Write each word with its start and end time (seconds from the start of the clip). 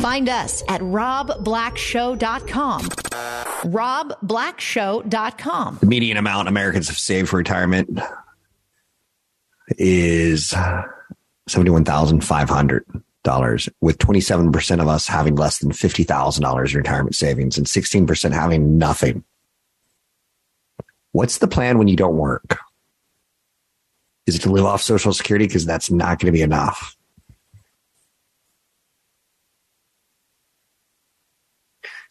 Find 0.00 0.28
us 0.28 0.62
at 0.68 0.80
robblackshow.com. 0.80 2.82
robblackshow.com. 2.82 5.78
The 5.80 5.86
median 5.86 6.16
amount 6.16 6.48
Americans 6.48 6.88
have 6.88 6.98
saved 6.98 7.28
for 7.30 7.36
retirement 7.36 8.00
is 9.78 10.52
$71,500, 11.48 13.68
with 13.80 13.98
27% 13.98 14.80
of 14.80 14.88
us 14.88 15.08
having 15.08 15.36
less 15.36 15.58
than 15.58 15.72
$50,000 15.72 16.70
in 16.70 16.76
retirement 16.76 17.14
savings 17.14 17.56
and 17.56 17.66
16% 17.66 18.32
having 18.32 18.78
nothing. 18.78 19.24
What's 21.12 21.38
the 21.38 21.48
plan 21.48 21.78
when 21.78 21.88
you 21.88 21.96
don't 21.96 22.16
work? 22.16 22.58
Is 24.26 24.36
it 24.36 24.42
to 24.42 24.50
live 24.50 24.64
off 24.64 24.82
Social 24.82 25.12
Security? 25.12 25.46
Because 25.46 25.64
that's 25.64 25.90
not 25.90 26.18
going 26.18 26.26
to 26.26 26.32
be 26.32 26.42
enough. 26.42 26.96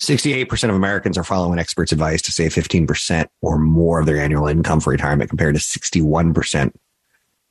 Sixty-eight 0.03 0.49
percent 0.49 0.69
of 0.69 0.75
Americans 0.75 1.17
are 1.17 1.23
following 1.23 1.59
experts' 1.59 1.93
advice 1.93 2.21
to 2.23 2.31
save 2.33 2.53
fifteen 2.53 2.85
percent 2.85 3.29
or 3.41 3.57
more 3.57 4.01
of 4.01 4.05
their 4.05 4.19
annual 4.19 4.47
income 4.47 4.81
for 4.81 4.89
retirement, 4.89 5.29
compared 5.29 5.55
to 5.55 5.61
sixty-one 5.61 6.33
percent 6.33 6.77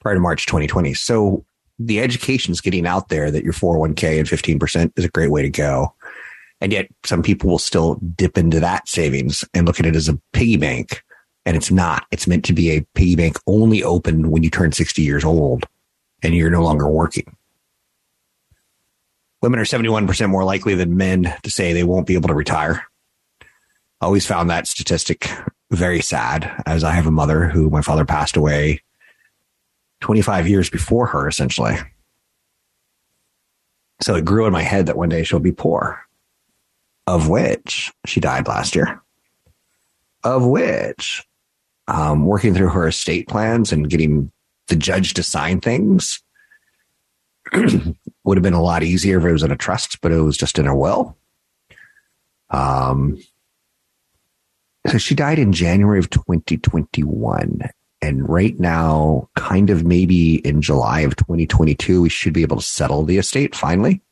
prior 0.01 0.15
to 0.15 0.21
March 0.21 0.45
2020. 0.45 0.93
So 0.93 1.47
the 1.79 2.01
education 2.01 2.53
is 2.53 2.61
getting 2.61 2.87
out 2.87 3.09
there 3.09 3.31
that 3.31 3.45
your 3.45 3.53
401k 3.55 4.19
and 4.19 4.29
15% 4.29 4.93
is 4.97 5.05
a 5.05 5.09
great 5.09 5.31
way 5.31 5.43
to 5.43 5.49
go. 5.49 5.95
And 6.61 6.73
yet 6.73 6.89
some 7.05 7.23
people 7.23 7.49
will 7.49 7.59
still 7.59 7.95
dip 8.17 8.37
into 8.37 8.61
that 8.61 8.89
savings 8.89 9.45
and 9.55 9.67
look 9.67 9.81
at 9.81 9.87
it 9.87 9.97
as 9.97 10.09
a 10.09 10.19
piggy 10.33 10.57
bank. 10.57 11.03
And 11.47 11.57
it's 11.57 11.71
not. 11.71 12.05
It's 12.11 12.27
meant 12.27 12.45
to 12.47 12.53
be 12.53 12.71
a 12.71 12.85
piggy 12.95 13.17
bank 13.17 13.37
only 13.47 13.83
open 13.83 14.31
when 14.31 14.43
you 14.43 14.51
turn 14.51 14.73
60 14.73 15.03
years 15.03 15.25
old 15.25 15.67
and 16.23 16.35
you're 16.35 16.51
no 16.51 16.63
longer 16.63 16.89
working. 16.89 17.37
Women 19.43 19.59
are 19.59 19.65
71% 19.65 20.31
more 20.31 20.45
likely 20.45 20.77
than 20.77 20.97
men 20.97 21.35
to 21.43 21.51
say 21.51 21.73
they 21.73 21.83
won't 21.83 22.07
be 22.07 22.15
able 22.15 22.29
to 22.29 22.35
retire. 22.35 22.85
I 24.01 24.07
always 24.07 24.25
found 24.25 24.49
that 24.49 24.69
statistic 24.69 25.29
very 25.71 26.01
sad 26.01 26.63
as 26.65 26.85
I 26.85 26.93
have 26.93 27.09
a 27.09 27.13
mother 27.13 27.49
who 27.49 27.69
my 27.69 27.83
father 27.83 28.05
passed 28.05 28.37
away 28.37 28.83
25 30.01 30.47
years 30.49 30.71
before 30.71 31.07
her, 31.07 31.27
essentially. 31.27 31.77
So 34.01 34.15
it 34.15 34.25
grew 34.25 34.47
in 34.47 34.53
my 34.53 34.63
head 34.63 34.87
that 34.87 34.97
one 34.97 35.09
day 35.09 35.25
she'll 35.25 35.41
be 35.41 35.53
poor, 35.53 36.07
of 37.09 37.29
which 37.29 37.93
she 38.07 38.21
died 38.21 38.47
last 38.47 38.77
year, 38.77 39.03
of 40.23 40.47
which 40.47 41.25
um, 41.89 42.27
working 42.27 42.55
through 42.55 42.71
her 42.71 42.87
estate 42.89 43.29
plans 43.29 43.73
and 43.73 43.91
getting 43.91 44.31
the 44.69 44.77
judge 44.77 45.15
to 45.15 45.23
sign 45.23 45.61
things 45.61 46.23
would 48.25 48.37
have 48.37 48.43
been 48.43 48.55
a 48.55 48.63
lot 48.63 48.83
easier 48.83 49.19
if 49.19 49.25
it 49.25 49.33
was 49.33 49.43
in 49.43 49.51
a 49.51 49.57
trust, 49.57 50.01
but 50.01 50.13
it 50.13 50.21
was 50.21 50.37
just 50.37 50.59
in 50.59 50.67
a 50.67 50.77
will. 50.77 51.17
Um, 52.51 53.19
so 54.89 54.99
she 54.99 55.15
died 55.15 55.39
in 55.39 55.53
January 55.53 55.99
of 55.99 56.11
2021. 56.11 57.63
And 58.01 58.29
right 58.29 58.59
now, 58.59 59.29
kind 59.37 59.71
of 59.71 59.85
maybe 59.85 60.37
in 60.37 60.61
July 60.61 61.01
of 61.01 61.15
2022, 61.17 62.03
we 62.03 62.09
should 62.09 62.33
be 62.33 62.43
able 62.43 62.57
to 62.57 62.63
settle 62.63 63.05
the 63.05 63.19
estate 63.19 63.55
finally 63.55 64.03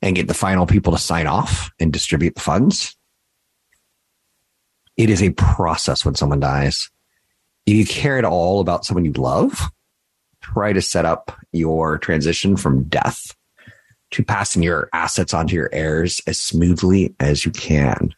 and 0.00 0.14
get 0.14 0.28
the 0.28 0.34
final 0.34 0.66
people 0.66 0.92
to 0.92 0.98
sign 0.98 1.26
off 1.26 1.70
and 1.80 1.92
distribute 1.92 2.36
the 2.36 2.40
funds. 2.40 2.96
It 4.96 5.10
is 5.10 5.22
a 5.22 5.30
process 5.30 6.04
when 6.04 6.14
someone 6.14 6.40
dies. 6.40 6.90
If 7.66 7.74
you 7.74 7.86
care 7.86 8.18
at 8.18 8.24
all 8.24 8.60
about 8.60 8.84
someone 8.84 9.04
you 9.04 9.12
love, 9.12 9.70
try 10.42 10.72
to 10.72 10.82
set 10.82 11.04
up 11.04 11.36
your 11.52 11.98
transition 11.98 12.56
from 12.56 12.84
death 12.84 13.34
to 14.10 14.22
passing 14.22 14.62
your 14.62 14.88
assets 14.92 15.32
onto 15.32 15.54
your 15.54 15.70
heirs 15.72 16.20
as 16.26 16.38
smoothly 16.38 17.14
as 17.18 17.44
you 17.44 17.50
can. 17.50 18.14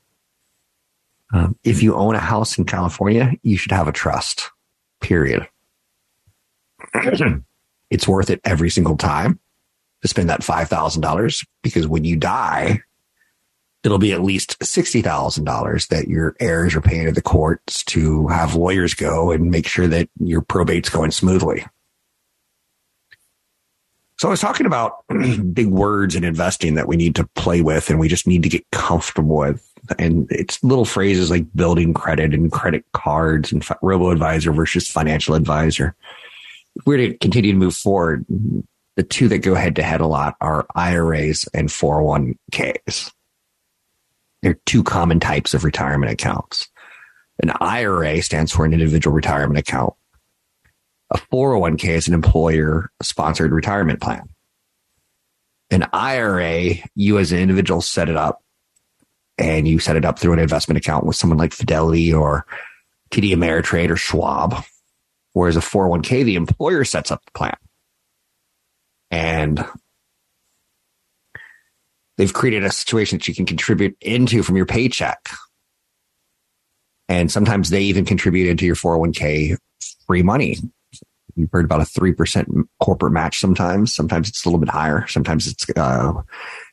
Um, 1.33 1.57
if 1.65 1.83
you 1.83 1.95
own 1.95 2.15
a 2.15 2.21
house 2.21 2.59
in 2.59 2.65
California, 2.65 3.33
you 3.43 3.57
should 3.57 3.73
have 3.73 3.89
a 3.89 3.93
trust, 3.93 4.51
period. 5.01 5.49
it's 7.91 8.09
worth 8.09 8.31
it 8.31 8.41
every 8.45 8.71
single 8.71 8.97
time 8.97 9.39
to 10.03 10.09
spend 10.09 10.31
that 10.31 10.41
$5,000 10.41 11.47
because 11.63 11.87
when 11.87 12.05
you 12.05 12.17
die, 12.17 12.83
it'll 13.85 13.99
be 13.99 14.13
at 14.13 14.23
least 14.23 14.59
$60,000 14.61 15.89
that 15.89 16.09
your 16.09 16.35
heirs 16.41 16.75
are 16.75 16.81
paying 16.81 17.07
to 17.07 17.13
the 17.13 17.23
courts 17.23 17.85
to 17.85 18.27
have 18.29 18.55
lawyers 18.55 18.95
go 18.95 19.31
and 19.31 19.51
make 19.51 19.67
sure 19.67 19.87
that 19.87 20.09
your 20.19 20.41
probate's 20.41 20.89
going 20.89 21.11
smoothly. 21.11 21.65
So 24.19 24.29
I 24.29 24.31
was 24.31 24.41
talking 24.41 24.67
about 24.67 25.05
big 25.53 25.67
words 25.67 26.15
in 26.15 26.25
investing 26.25 26.75
that 26.75 26.89
we 26.89 26.97
need 26.97 27.15
to 27.17 27.27
play 27.35 27.63
with 27.63 27.91
and 27.91 27.99
we 27.99 28.09
just 28.09 28.27
need 28.27 28.43
to 28.45 28.49
get 28.49 28.65
comfortable 28.71 29.37
with. 29.37 29.71
And 29.99 30.27
it's 30.31 30.63
little 30.63 30.85
phrases 30.85 31.31
like 31.31 31.53
building 31.55 31.93
credit 31.93 32.33
and 32.33 32.51
credit 32.51 32.85
cards 32.93 33.53
and 33.53 33.67
robo 33.83 34.11
advisor 34.11 34.53
versus 34.53 34.89
financial 34.89 35.35
advisor. 35.35 35.95
If 36.77 36.87
we're 36.87 37.09
to 37.09 37.19
continue 37.19 37.53
to 37.53 37.59
move 37.59 37.75
forward, 37.75 38.25
the 38.97 39.03
two 39.03 39.29
that 39.29 39.39
go 39.39 39.55
head 39.55 39.77
to 39.77 39.83
head 39.83 40.01
a 40.01 40.07
lot 40.07 40.37
are 40.41 40.67
IRAs 40.75 41.49
and 41.53 41.69
401ks. 41.69 43.13
They're 44.43 44.59
two 44.67 44.85
common 44.85 45.21
types 45.21 45.55
of 45.55 45.65
retirement 45.65 46.13
accounts. 46.13 46.69
An 47.43 47.51
IRA 47.61 48.23
stands 48.23 48.53
for 48.53 48.65
an 48.65 48.73
individual 48.73 49.15
retirement 49.15 49.59
account. 49.59 49.95
A 51.15 51.19
401k 51.19 51.91
is 51.91 52.09
an 52.09 52.15
employer 52.15 52.91
sponsored 53.01 53.53
retirement 53.53 54.01
plan. 54.01 54.29
An 55.71 55.89
IRA, 55.93 56.75
you 56.95 57.19
as 57.19 57.33
an 57.33 57.39
individual 57.39 57.81
set 57.81 58.09
it 58.09 58.17
up 58.17 58.43
and 59.39 59.67
you 59.67 59.79
set 59.79 59.97
it 59.97 60.05
up 60.05 60.19
through 60.19 60.33
an 60.33 60.39
investment 60.41 60.79
account 60.79 61.07
with 61.07 61.17
someone 61.17 61.39
like 61.39 61.53
Fidelity 61.53 62.13
or 62.13 62.47
TD 63.11 63.31
Ameritrade 63.31 63.91
or 63.91 63.97
Schwab. 63.97 64.65
Whereas 65.33 65.57
a 65.57 65.61
401k, 65.61 66.25
the 66.25 66.37
employer 66.37 66.85
sets 66.85 67.11
up 67.11 67.25
the 67.25 67.33
plan. 67.33 67.57
And 69.11 69.65
they've 72.17 72.33
created 72.33 72.65
a 72.65 72.71
situation 72.71 73.19
that 73.19 73.29
you 73.29 73.35
can 73.35 73.47
contribute 73.47 73.97
into 74.01 74.43
from 74.43 74.57
your 74.57 74.67
paycheck. 74.67 75.29
And 77.09 77.31
sometimes 77.31 77.71
they 77.71 77.83
even 77.83 78.05
contribute 78.05 78.49
into 78.49 78.67
your 78.67 78.77
401k 78.77 79.57
free 80.07 80.23
money. 80.23 80.59
You've 81.37 81.51
heard 81.53 81.65
about 81.65 81.81
a 81.81 81.85
3% 81.85 82.65
corporate 82.81 83.13
match 83.13 83.39
sometimes. 83.39 83.95
Sometimes 83.95 84.29
it's 84.29 84.45
a 84.45 84.49
little 84.49 84.61
bit 84.61 84.69
higher. 84.69 85.07
Sometimes 85.09 85.47
it's 85.47 85.67
uh, 85.77 86.13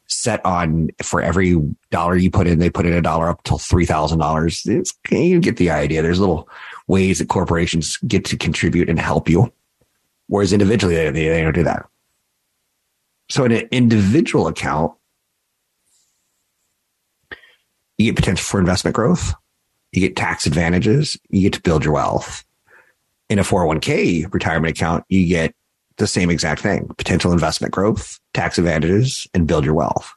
set 0.07 0.45
on 0.45 0.89
for 1.01 1.21
every 1.21 1.55
dollar 1.89 2.15
you 2.15 2.29
put 2.29 2.47
in, 2.47 2.59
they 2.59 2.69
put 2.69 2.85
in 2.85 2.93
a 2.93 3.01
dollar 3.01 3.29
up 3.29 3.43
till 3.43 3.57
$3,000. 3.57 4.85
You 5.11 5.39
get 5.39 5.57
the 5.57 5.71
idea. 5.71 6.01
There's 6.01 6.19
little 6.19 6.49
ways 6.87 7.19
that 7.19 7.29
corporations 7.29 7.97
get 7.97 8.25
to 8.25 8.37
contribute 8.37 8.89
and 8.89 8.99
help 8.99 9.29
you. 9.29 9.51
Whereas 10.27 10.53
individually, 10.53 10.95
they, 10.95 11.11
they 11.11 11.41
don't 11.41 11.53
do 11.53 11.63
that. 11.63 11.85
So 13.29 13.45
in 13.45 13.51
an 13.53 13.67
individual 13.71 14.47
account, 14.47 14.93
you 17.97 18.05
get 18.11 18.15
potential 18.15 18.43
for 18.43 18.59
investment 18.59 18.95
growth. 18.95 19.33
You 19.91 20.01
get 20.01 20.15
tax 20.15 20.45
advantages. 20.45 21.17
You 21.29 21.41
get 21.43 21.53
to 21.53 21.61
build 21.61 21.83
your 21.83 21.93
wealth. 21.93 22.43
In 23.31 23.39
a 23.39 23.43
401k 23.43 24.33
retirement 24.33 24.77
account, 24.77 25.05
you 25.07 25.25
get 25.25 25.55
the 25.95 26.05
same 26.05 26.29
exact 26.29 26.59
thing 26.59 26.89
potential 26.97 27.31
investment 27.31 27.73
growth, 27.73 28.19
tax 28.33 28.57
advantages, 28.57 29.25
and 29.33 29.47
build 29.47 29.63
your 29.63 29.73
wealth. 29.73 30.13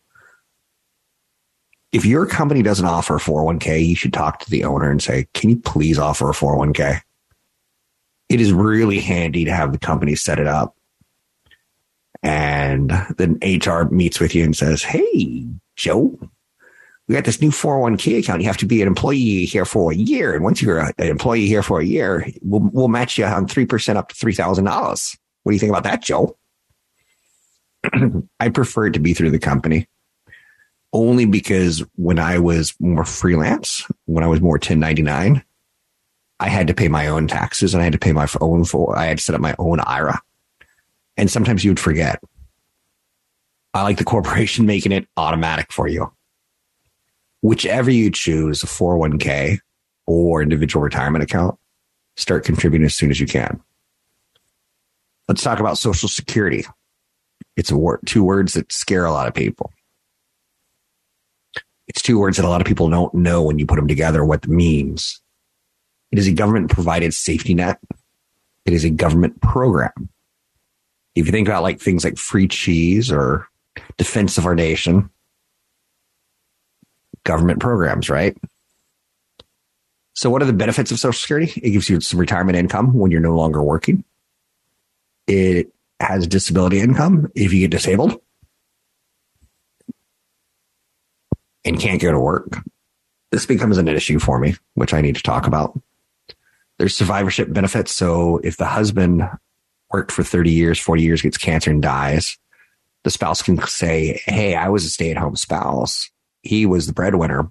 If 1.93 2.05
your 2.05 2.27
company 2.27 2.61
doesn't 2.61 2.85
offer 2.85 3.15
a 3.15 3.21
401k, 3.21 3.87
you 3.87 3.95
should 3.95 4.13
talk 4.13 4.41
to 4.41 4.51
the 4.51 4.65
owner 4.65 4.91
and 4.91 5.01
say, 5.01 5.29
Can 5.33 5.51
you 5.51 5.59
please 5.59 5.97
offer 5.97 6.29
a 6.29 6.33
401k? 6.33 7.03
It 8.31 8.41
is 8.41 8.53
really 8.53 8.99
handy 8.99 9.45
to 9.45 9.53
have 9.53 9.71
the 9.71 9.79
company 9.79 10.17
set 10.17 10.41
it 10.41 10.49
up. 10.49 10.75
And 12.21 12.91
then 13.17 13.39
HR 13.45 13.85
meets 13.93 14.19
with 14.19 14.35
you 14.35 14.43
and 14.43 14.57
says, 14.57 14.83
Hey, 14.83 15.47
Joe, 15.77 16.19
we 17.07 17.15
got 17.15 17.25
this 17.25 17.41
new 17.41 17.51
401k 17.51 18.21
account. 18.21 18.41
You 18.41 18.47
have 18.47 18.57
to 18.59 18.67
be 18.67 18.81
an 18.81 18.89
employee 18.89 19.45
here 19.45 19.65
for 19.65 19.93
a 19.93 19.95
year. 19.95 20.35
And 20.35 20.43
once 20.43 20.63
you're 20.63 20.79
an 20.79 20.93
employee 20.99 21.47
here 21.47 21.63
for 21.63 21.81
a 21.81 21.85
year, 21.85 22.27
we'll, 22.43 22.69
we'll 22.73 22.89
match 22.89 23.19
you 23.19 23.25
on 23.27 23.47
3% 23.47 23.97
up 23.97 24.09
to 24.09 24.15
$3,000. 24.15 25.17
What 25.43 25.51
do 25.51 25.55
you 25.55 25.61
think 25.61 25.71
about 25.71 25.85
that, 25.85 26.03
Joe? 26.03 26.37
I 28.41 28.49
prefer 28.49 28.87
it 28.87 28.93
to 28.93 29.01
be 29.01 29.13
through 29.13 29.33
the 29.33 29.39
company 29.39 29.87
only 30.95 31.27
because 31.27 31.83
when 31.97 32.19
I 32.19 32.39
was 32.39 32.73
more 32.79 33.05
freelance, 33.05 33.87
when 34.07 34.25
I 34.25 34.29
was 34.29 34.41
more 34.41 34.55
1099, 34.55 35.45
I 36.41 36.49
had 36.49 36.69
to 36.69 36.75
pay 36.75 36.89
my 36.89 37.09
own 37.09 37.27
taxes 37.27 37.75
and 37.75 37.83
I 37.83 37.85
had 37.85 37.93
to 37.93 37.99
pay 37.99 38.13
my 38.13 38.29
own 38.41 38.65
for, 38.65 38.97
I 38.97 39.07
had 39.07 39.19
to 39.19 39.23
set 39.23 39.35
up 39.35 39.41
my 39.41 39.57
own 39.59 39.81
IRA. 39.81 40.21
And 41.17 41.31
sometimes 41.31 41.65
you 41.65 41.71
would 41.71 41.81
forget. 41.81 42.23
I 43.75 43.83
like 43.83 43.99
the 43.99 44.05
corporation 44.05 44.67
making 44.67 44.93
it 44.93 45.07
automatic 45.17 45.73
for 45.73 45.89
you. 45.89 46.13
Whichever 47.45 47.91
you 47.91 48.11
choose, 48.11 48.63
a 48.63 48.67
401k 48.67 49.59
or 50.07 50.41
individual 50.41 50.83
retirement 50.83 51.23
account, 51.23 51.59
start 52.17 52.43
contributing 52.43 52.87
as 52.87 52.95
soon 52.95 53.11
as 53.11 53.21
you 53.21 53.27
can. 53.27 53.61
Let's 55.29 55.43
talk 55.43 55.61
about 55.61 55.77
Social 55.77 56.09
Security. 56.09 56.65
It's 57.55 57.71
a 57.71 57.77
word, 57.77 58.01
two 58.07 58.25
words 58.25 58.55
that 58.55 58.73
scare 58.73 59.05
a 59.05 59.13
lot 59.13 59.29
of 59.29 59.35
people. 59.35 59.71
It's 61.87 62.01
two 62.01 62.19
words 62.19 62.39
that 62.39 62.47
a 62.47 62.49
lot 62.49 62.63
of 62.63 62.67
people 62.67 62.89
don't 62.89 63.13
know 63.13 63.43
when 63.43 63.59
you 63.59 63.67
put 63.67 63.77
them 63.77 63.89
together 63.89 64.25
what 64.25 64.45
it 64.45 64.49
means. 64.49 65.21
It 66.13 66.19
is 66.19 66.27
a 66.27 66.33
government 66.33 66.71
provided 66.71 67.13
safety 67.13 67.53
net. 67.53 67.79
It 68.65 68.73
is 68.73 68.87
a 68.87 68.91
government 68.91 69.43
program. 69.43 70.09
If 71.15 71.27
you 71.27 71.33
think 71.33 71.47
about 71.47 71.63
like 71.63 71.79
things 71.79 72.05
like 72.05 72.17
free 72.17 72.49
cheese 72.49 73.13
or 73.13 73.47
defense 73.99 74.39
of 74.39 74.47
our 74.47 74.55
nation, 74.55 75.11
government 77.25 77.61
programs, 77.61 78.09
right? 78.09 78.37
So 80.15 80.31
what 80.31 80.43
are 80.43 80.47
the 80.47 80.53
benefits 80.53 80.93
of 80.93 80.99
Social 80.99 81.19
Security? 81.19 81.61
It 81.61 81.71
gives 81.71 81.91
you 81.91 82.01
some 82.01 82.21
retirement 82.21 82.57
income 82.57 82.95
when 82.95 83.11
you're 83.11 83.21
no 83.21 83.35
longer 83.35 83.63
working. 83.63 84.05
It 85.27 85.73
has 86.01 86.27
disability 86.27 86.81
income 86.81 87.31
if 87.35 87.53
you 87.53 87.61
get 87.61 87.71
disabled 87.71 88.21
and 91.65 91.81
can't 91.81 92.01
go 92.01 92.13
to 92.13 92.21
work. 92.21 92.59
This 93.33 93.47
becomes 93.47 93.79
an 93.79 93.89
issue 93.89 94.19
for 94.19 94.39
me, 94.39 94.55
which 94.75 94.95
I 94.95 95.01
need 95.01 95.17
to 95.17 95.23
talk 95.23 95.47
about. 95.47 95.79
There's 96.79 96.97
survivorship 96.97 97.53
benefits. 97.53 97.95
So 97.95 98.39
if 98.39 98.57
the 98.57 98.67
husband 98.67 99.29
worked 99.91 100.13
for 100.13 100.23
30 100.23 100.51
years, 100.51 100.79
40 100.79 101.03
years, 101.03 101.23
gets 101.23 101.39
cancer 101.39 101.71
and 101.71 101.83
dies, 101.83 102.37
the 103.03 103.11
spouse 103.11 103.43
can 103.43 103.61
say, 103.67 104.21
Hey, 104.27 104.55
I 104.55 104.69
was 104.69 104.85
a 104.85 104.91
stay 104.91 105.11
at 105.11 105.17
home 105.17 105.37
spouse. 105.37 106.11
He 106.45 106.67
was 106.67 106.87
the 106.87 106.93
breadwinner, 106.93 107.51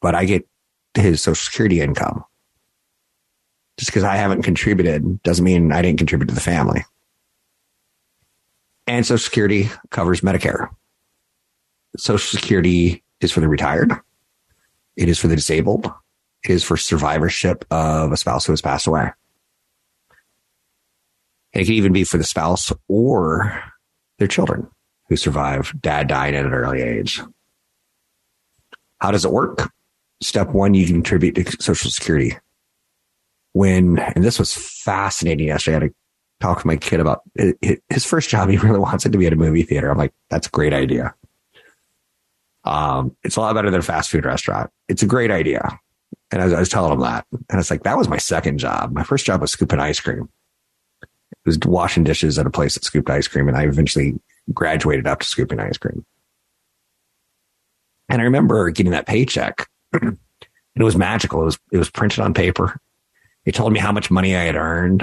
but 0.00 0.14
I 0.14 0.24
get 0.24 0.46
his 0.94 1.22
social 1.22 1.42
security 1.42 1.80
income. 1.80 2.24
Just 3.78 3.90
because 3.90 4.04
I 4.04 4.16
haven't 4.16 4.42
contributed 4.42 5.22
doesn't 5.22 5.44
mean 5.44 5.72
I 5.72 5.80
didn't 5.80 5.98
contribute 5.98 6.28
to 6.28 6.34
the 6.34 6.40
family. 6.40 6.84
And 8.86 9.06
social 9.06 9.24
security 9.24 9.70
covers 9.90 10.20
Medicare. 10.20 10.68
Social 11.96 12.38
security 12.38 13.02
is 13.20 13.32
for 13.32 13.40
the 13.40 13.48
retired. 13.48 13.92
It 14.96 15.08
is 15.08 15.18
for 15.18 15.28
the 15.28 15.36
disabled. 15.36 15.90
It 16.44 16.50
is 16.50 16.64
for 16.64 16.76
survivorship 16.76 17.64
of 17.70 18.12
a 18.12 18.16
spouse 18.16 18.44
who 18.44 18.52
has 18.52 18.60
passed 18.60 18.86
away. 18.86 19.12
It 21.52 21.64
can 21.64 21.74
even 21.74 21.92
be 21.92 22.04
for 22.04 22.18
the 22.18 22.24
spouse 22.24 22.72
or 22.88 23.62
their 24.18 24.28
children 24.28 24.68
who 25.08 25.16
survive 25.16 25.72
dad 25.80 26.08
dying 26.08 26.34
at 26.34 26.44
an 26.44 26.52
early 26.52 26.82
age. 26.82 27.20
How 29.02 29.10
does 29.10 29.24
it 29.24 29.32
work? 29.32 29.68
Step 30.22 30.50
one, 30.50 30.74
you 30.74 30.86
contribute 30.86 31.34
to 31.34 31.60
Social 31.60 31.90
Security. 31.90 32.38
When, 33.52 33.98
and 33.98 34.22
this 34.22 34.38
was 34.38 34.54
fascinating 34.54 35.48
yesterday, 35.48 35.76
I 35.76 35.80
had 35.80 35.88
to 35.88 35.94
talk 36.40 36.60
to 36.60 36.66
my 36.68 36.76
kid 36.76 37.00
about 37.00 37.22
his 37.88 38.04
first 38.04 38.28
job. 38.28 38.48
He 38.48 38.58
really 38.58 38.78
wants 38.78 39.04
it 39.04 39.10
to 39.10 39.18
be 39.18 39.26
at 39.26 39.32
a 39.32 39.36
movie 39.36 39.64
theater. 39.64 39.90
I'm 39.90 39.98
like, 39.98 40.14
that's 40.30 40.46
a 40.46 40.50
great 40.50 40.72
idea. 40.72 41.16
Um, 42.62 43.16
it's 43.24 43.34
a 43.34 43.40
lot 43.40 43.56
better 43.56 43.72
than 43.72 43.80
a 43.80 43.82
fast 43.82 44.08
food 44.08 44.24
restaurant. 44.24 44.70
It's 44.88 45.02
a 45.02 45.06
great 45.06 45.32
idea. 45.32 45.80
And 46.30 46.40
I 46.40 46.44
was, 46.44 46.54
I 46.54 46.60
was 46.60 46.68
telling 46.68 46.92
him 46.92 47.00
that. 47.00 47.26
And 47.50 47.58
it's 47.58 47.72
like, 47.72 47.82
that 47.82 47.98
was 47.98 48.08
my 48.08 48.18
second 48.18 48.58
job. 48.58 48.92
My 48.92 49.02
first 49.02 49.26
job 49.26 49.40
was 49.40 49.50
scooping 49.50 49.80
ice 49.80 49.98
cream. 49.98 50.28
It 51.02 51.08
was 51.44 51.58
washing 51.64 52.04
dishes 52.04 52.38
at 52.38 52.46
a 52.46 52.50
place 52.50 52.74
that 52.74 52.84
scooped 52.84 53.10
ice 53.10 53.26
cream. 53.26 53.48
And 53.48 53.56
I 53.56 53.64
eventually 53.64 54.14
graduated 54.54 55.08
up 55.08 55.18
to 55.20 55.26
scooping 55.26 55.58
ice 55.58 55.76
cream. 55.76 56.06
And 58.12 58.22
I 58.22 58.24
remember 58.24 58.70
getting 58.70 58.92
that 58.92 59.08
paycheck 59.08 59.66
and 59.92 60.18
it 60.76 60.84
was 60.84 60.96
magical. 60.96 61.42
It 61.42 61.46
was, 61.46 61.58
it 61.72 61.78
was 61.78 61.90
printed 61.90 62.20
on 62.20 62.32
paper. 62.32 62.78
It 63.44 63.56
told 63.56 63.72
me 63.72 63.80
how 63.80 63.90
much 63.90 64.08
money 64.08 64.36
I 64.36 64.44
had 64.44 64.54
earned. 64.54 65.02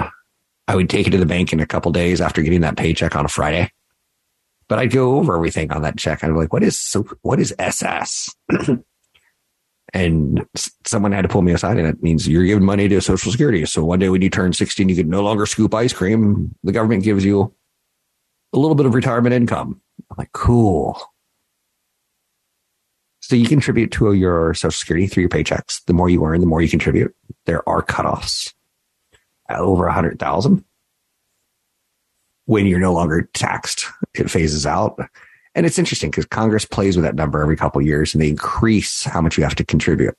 I 0.66 0.76
would 0.76 0.88
take 0.88 1.06
it 1.06 1.10
to 1.10 1.18
the 1.18 1.26
bank 1.26 1.52
in 1.52 1.60
a 1.60 1.66
couple 1.66 1.92
days 1.92 2.22
after 2.22 2.40
getting 2.40 2.62
that 2.62 2.78
paycheck 2.78 3.14
on 3.14 3.26
a 3.26 3.28
Friday 3.28 3.70
but 4.70 4.78
I'd 4.78 4.92
go 4.92 5.16
over 5.16 5.34
everything 5.34 5.72
on 5.72 5.82
that 5.82 5.98
check. 5.98 6.22
I'd 6.22 6.28
be 6.28 6.34
like, 6.34 6.52
what 6.52 6.62
is 6.62 6.78
so, 6.78 7.04
what 7.22 7.40
is 7.40 7.52
SS? 7.58 8.32
and 9.92 10.46
someone 10.86 11.10
had 11.10 11.22
to 11.22 11.28
pull 11.28 11.42
me 11.42 11.52
aside 11.52 11.76
and 11.76 11.88
it 11.88 12.00
means 12.04 12.28
you're 12.28 12.44
giving 12.44 12.64
money 12.64 12.86
to 12.88 13.00
social 13.00 13.32
security. 13.32 13.66
So 13.66 13.84
one 13.84 13.98
day 13.98 14.08
when 14.08 14.22
you 14.22 14.30
turn 14.30 14.52
16, 14.52 14.88
you 14.88 14.94
can 14.94 15.08
no 15.08 15.24
longer 15.24 15.44
scoop 15.44 15.74
ice 15.74 15.92
cream. 15.92 16.54
The 16.62 16.70
government 16.70 17.02
gives 17.02 17.24
you 17.24 17.52
a 18.52 18.58
little 18.60 18.76
bit 18.76 18.86
of 18.86 18.94
retirement 18.94 19.34
income. 19.34 19.80
I'm 20.08 20.16
like, 20.16 20.30
cool. 20.32 21.02
So 23.30 23.36
you 23.36 23.46
contribute 23.46 23.92
to 23.92 24.12
your 24.12 24.54
social 24.54 24.72
security 24.72 25.06
through 25.06 25.20
your 25.20 25.30
paychecks. 25.30 25.84
The 25.84 25.92
more 25.92 26.10
you 26.10 26.24
earn, 26.24 26.40
the 26.40 26.48
more 26.48 26.60
you 26.60 26.68
contribute. 26.68 27.14
There 27.46 27.62
are 27.68 27.80
cutoffs 27.80 28.52
over 29.48 29.86
a 29.86 29.92
hundred 29.92 30.18
thousand 30.18 30.64
when 32.46 32.66
you're 32.66 32.80
no 32.80 32.92
longer 32.92 33.30
taxed. 33.32 33.86
It 34.14 34.28
phases 34.28 34.66
out. 34.66 34.98
And 35.54 35.64
it's 35.64 35.78
interesting 35.78 36.10
because 36.10 36.26
Congress 36.26 36.64
plays 36.64 36.96
with 36.96 37.04
that 37.04 37.14
number 37.14 37.40
every 37.40 37.56
couple 37.56 37.80
years 37.80 38.14
and 38.14 38.20
they 38.20 38.30
increase 38.30 39.04
how 39.04 39.20
much 39.20 39.38
you 39.38 39.44
have 39.44 39.54
to 39.54 39.64
contribute 39.64 40.16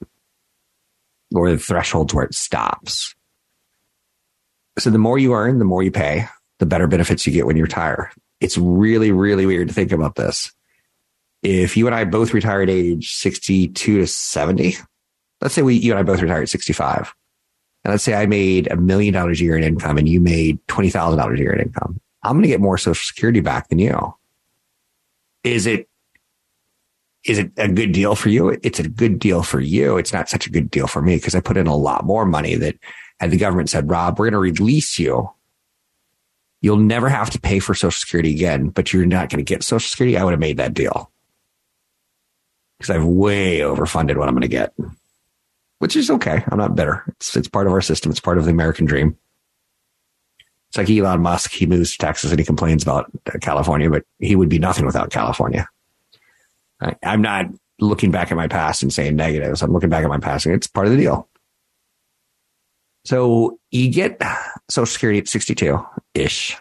or 1.35 1.51
the 1.51 1.57
thresholds 1.57 2.13
where 2.13 2.23
it 2.23 2.33
stops. 2.33 3.13
So 4.79 4.89
the 4.89 4.97
more 4.97 5.19
you 5.19 5.33
earn, 5.33 5.59
the 5.59 5.65
more 5.65 5.83
you 5.83 5.91
pay, 5.91 6.27
the 6.59 6.65
better 6.65 6.87
benefits 6.87 7.27
you 7.27 7.33
get 7.33 7.45
when 7.45 7.57
you 7.57 7.63
retire. 7.63 8.13
It's 8.39 8.57
really, 8.57 9.11
really 9.11 9.45
weird 9.45 9.67
to 9.67 9.73
think 9.73 9.91
about 9.91 10.15
this. 10.15 10.53
If 11.43 11.75
you 11.75 11.87
and 11.87 11.95
I 11.95 12.05
both 12.05 12.33
retired 12.33 12.69
age 12.69 13.13
62 13.13 13.99
to 13.99 14.07
70, 14.07 14.75
let's 15.41 15.55
say 15.55 15.63
we, 15.63 15.75
you 15.75 15.91
and 15.91 15.99
I 15.99 16.03
both 16.03 16.21
retired 16.21 16.43
at 16.43 16.49
65. 16.49 17.13
And 17.83 17.91
let's 17.91 18.03
say 18.03 18.13
I 18.13 18.27
made 18.27 18.71
a 18.71 18.75
million 18.75 19.13
dollars 19.13 19.41
a 19.41 19.43
year 19.43 19.57
in 19.57 19.63
income 19.63 19.97
and 19.97 20.07
you 20.07 20.21
made 20.21 20.59
$20,000 20.67 21.33
a 21.33 21.39
year 21.39 21.53
in 21.53 21.61
income. 21.61 21.99
I'm 22.23 22.33
going 22.33 22.43
to 22.43 22.49
get 22.49 22.61
more 22.61 22.77
social 22.77 23.03
security 23.03 23.39
back 23.39 23.69
than 23.69 23.79
you. 23.79 24.15
Is 25.43 25.65
it, 25.65 25.89
is 27.23 27.39
it 27.39 27.51
a 27.57 27.67
good 27.67 27.91
deal 27.91 28.13
for 28.15 28.29
you? 28.29 28.49
It's 28.61 28.79
a 28.79 28.87
good 28.87 29.17
deal 29.17 29.41
for 29.41 29.59
you. 29.59 29.97
It's 29.97 30.13
not 30.13 30.29
such 30.29 30.45
a 30.45 30.51
good 30.51 30.69
deal 30.69 30.85
for 30.85 31.01
me 31.01 31.15
because 31.15 31.33
I 31.33 31.39
put 31.39 31.57
in 31.57 31.65
a 31.65 31.75
lot 31.75 32.05
more 32.05 32.25
money 32.25 32.55
that 32.55 32.75
had 33.19 33.31
the 33.31 33.37
government 33.37 33.69
said, 33.71 33.89
Rob, 33.89 34.19
we're 34.19 34.29
going 34.29 34.33
to 34.33 34.39
release 34.39 34.99
you. 34.99 35.31
You'll 36.61 36.77
never 36.77 37.09
have 37.09 37.31
to 37.31 37.39
pay 37.39 37.57
for 37.57 37.73
social 37.73 37.91
security 37.91 38.31
again, 38.31 38.69
but 38.69 38.93
you're 38.93 39.07
not 39.07 39.29
going 39.29 39.43
to 39.43 39.43
get 39.43 39.63
social 39.63 39.87
security. 39.87 40.17
I 40.17 40.23
would 40.23 40.31
have 40.31 40.39
made 40.39 40.57
that 40.57 40.75
deal 40.75 41.10
because 42.81 42.95
I've 42.95 43.05
way 43.05 43.59
overfunded 43.59 44.17
what 44.17 44.27
I'm 44.27 44.33
going 44.33 44.41
to 44.41 44.47
get, 44.47 44.73
which 45.77 45.95
is 45.95 46.09
okay. 46.09 46.43
I'm 46.47 46.57
not 46.57 46.75
bitter. 46.75 47.03
It's, 47.09 47.35
it's 47.35 47.47
part 47.47 47.67
of 47.67 47.73
our 47.73 47.81
system. 47.81 48.09
It's 48.09 48.19
part 48.19 48.39
of 48.39 48.45
the 48.45 48.51
American 48.51 48.85
dream. 48.85 49.15
It's 50.69 50.77
like 50.79 50.89
Elon 50.89 51.21
Musk. 51.21 51.51
He 51.51 51.67
moves 51.67 51.91
to 51.91 51.97
Texas 51.99 52.31
and 52.31 52.39
he 52.39 52.45
complains 52.45 52.81
about 52.81 53.11
uh, 53.27 53.37
California, 53.39 53.87
but 53.87 54.03
he 54.17 54.35
would 54.35 54.49
be 54.49 54.57
nothing 54.57 54.87
without 54.87 55.11
California. 55.11 55.69
I, 56.81 56.95
I'm 57.03 57.21
not 57.21 57.45
looking 57.79 58.09
back 58.09 58.31
at 58.31 58.35
my 58.35 58.47
past 58.47 58.81
and 58.81 58.91
saying 58.91 59.15
negatives. 59.15 59.61
I'm 59.61 59.73
looking 59.73 59.89
back 59.89 60.03
at 60.03 60.09
my 60.09 60.19
past 60.19 60.47
and 60.47 60.55
it's 60.55 60.65
part 60.65 60.87
of 60.87 60.91
the 60.91 60.97
deal. 60.97 61.29
So 63.05 63.59
you 63.69 63.91
get 63.91 64.19
Social 64.71 64.87
Security 64.87 65.19
at 65.19 65.27
62 65.27 65.79
ish. 66.15 66.57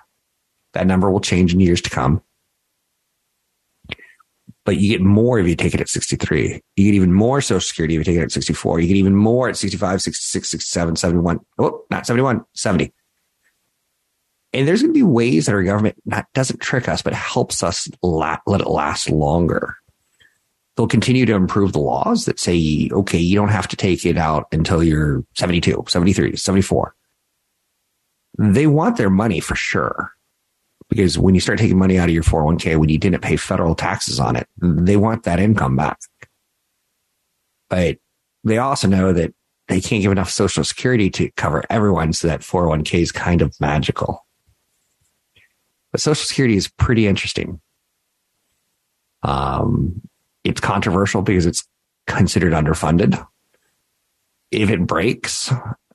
That 0.74 0.86
number 0.86 1.10
will 1.10 1.20
change 1.20 1.54
in 1.54 1.60
years 1.60 1.80
to 1.80 1.90
come. 1.90 2.22
But 4.70 4.76
you 4.76 4.88
get 4.88 5.02
more 5.04 5.40
if 5.40 5.48
you 5.48 5.56
take 5.56 5.74
it 5.74 5.80
at 5.80 5.88
63. 5.88 6.62
You 6.76 6.84
get 6.84 6.94
even 6.94 7.12
more 7.12 7.40
Social 7.40 7.60
Security 7.60 7.96
if 7.96 7.98
you 7.98 8.04
take 8.04 8.20
it 8.20 8.22
at 8.22 8.30
64. 8.30 8.78
You 8.78 8.86
get 8.86 8.98
even 8.98 9.16
more 9.16 9.48
at 9.48 9.56
65, 9.56 10.00
66, 10.00 10.48
67, 10.48 10.94
71. 10.94 11.40
Oh, 11.58 11.82
not 11.90 12.06
71, 12.06 12.44
70. 12.54 12.92
And 14.52 14.68
there's 14.68 14.80
going 14.80 14.94
to 14.94 14.96
be 14.96 15.02
ways 15.02 15.46
that 15.46 15.56
our 15.56 15.64
government 15.64 15.96
not 16.04 16.32
doesn't 16.34 16.60
trick 16.60 16.88
us, 16.88 17.02
but 17.02 17.14
helps 17.14 17.64
us 17.64 17.88
la- 18.00 18.38
let 18.46 18.60
it 18.60 18.68
last 18.68 19.10
longer. 19.10 19.74
They'll 20.76 20.86
continue 20.86 21.26
to 21.26 21.34
improve 21.34 21.72
the 21.72 21.80
laws 21.80 22.26
that 22.26 22.38
say, 22.38 22.90
okay, 22.92 23.18
you 23.18 23.34
don't 23.34 23.48
have 23.48 23.66
to 23.66 23.76
take 23.76 24.06
it 24.06 24.16
out 24.16 24.46
until 24.52 24.84
you're 24.84 25.24
72, 25.34 25.86
73, 25.88 26.36
74. 26.36 26.94
They 28.38 28.68
want 28.68 28.98
their 28.98 29.10
money 29.10 29.40
for 29.40 29.56
sure. 29.56 30.12
Because 30.90 31.16
when 31.16 31.34
you 31.34 31.40
start 31.40 31.58
taking 31.58 31.78
money 31.78 31.98
out 31.98 32.08
of 32.08 32.14
your 32.14 32.24
401k, 32.24 32.76
when 32.76 32.88
you 32.88 32.98
didn't 32.98 33.22
pay 33.22 33.36
federal 33.36 33.76
taxes 33.76 34.18
on 34.18 34.36
it, 34.36 34.48
they 34.58 34.96
want 34.96 35.22
that 35.22 35.38
income 35.38 35.76
back. 35.76 36.00
But 37.68 37.98
they 38.42 38.58
also 38.58 38.88
know 38.88 39.12
that 39.12 39.32
they 39.68 39.80
can't 39.80 40.02
give 40.02 40.10
enough 40.10 40.30
social 40.30 40.64
security 40.64 41.08
to 41.10 41.30
cover 41.36 41.62
everyone. 41.70 42.12
So 42.12 42.26
that 42.26 42.40
401k 42.40 43.00
is 43.00 43.12
kind 43.12 43.40
of 43.40 43.58
magical. 43.60 44.26
But 45.92 46.00
Social 46.00 46.24
Security 46.24 46.56
is 46.56 46.68
pretty 46.68 47.06
interesting. 47.06 47.60
Um, 49.22 50.00
it's 50.44 50.60
controversial 50.60 51.22
because 51.22 51.46
it's 51.46 51.66
considered 52.06 52.52
underfunded. 52.52 53.24
If 54.50 54.70
it 54.70 54.86
breaks, 54.86 55.52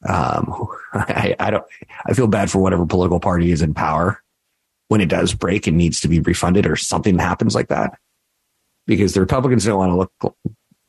um, 0.07 0.67
I, 0.93 1.35
I 1.39 1.49
don't, 1.49 1.65
I 2.05 2.13
feel 2.13 2.27
bad 2.27 2.49
for 2.49 2.59
whatever 2.59 2.85
political 2.85 3.19
party 3.19 3.51
is 3.51 3.61
in 3.61 3.73
power 3.73 4.21
when 4.87 5.01
it 5.01 5.09
does 5.09 5.33
break 5.33 5.67
and 5.67 5.77
needs 5.77 6.01
to 6.01 6.07
be 6.07 6.19
refunded 6.19 6.65
or 6.65 6.75
something 6.75 7.17
happens 7.17 7.55
like 7.55 7.69
that. 7.69 7.97
Because 8.87 9.13
the 9.13 9.19
Republicans 9.19 9.65
don't 9.65 9.77
want 9.77 9.91
to 9.91 9.95
look 9.95 10.37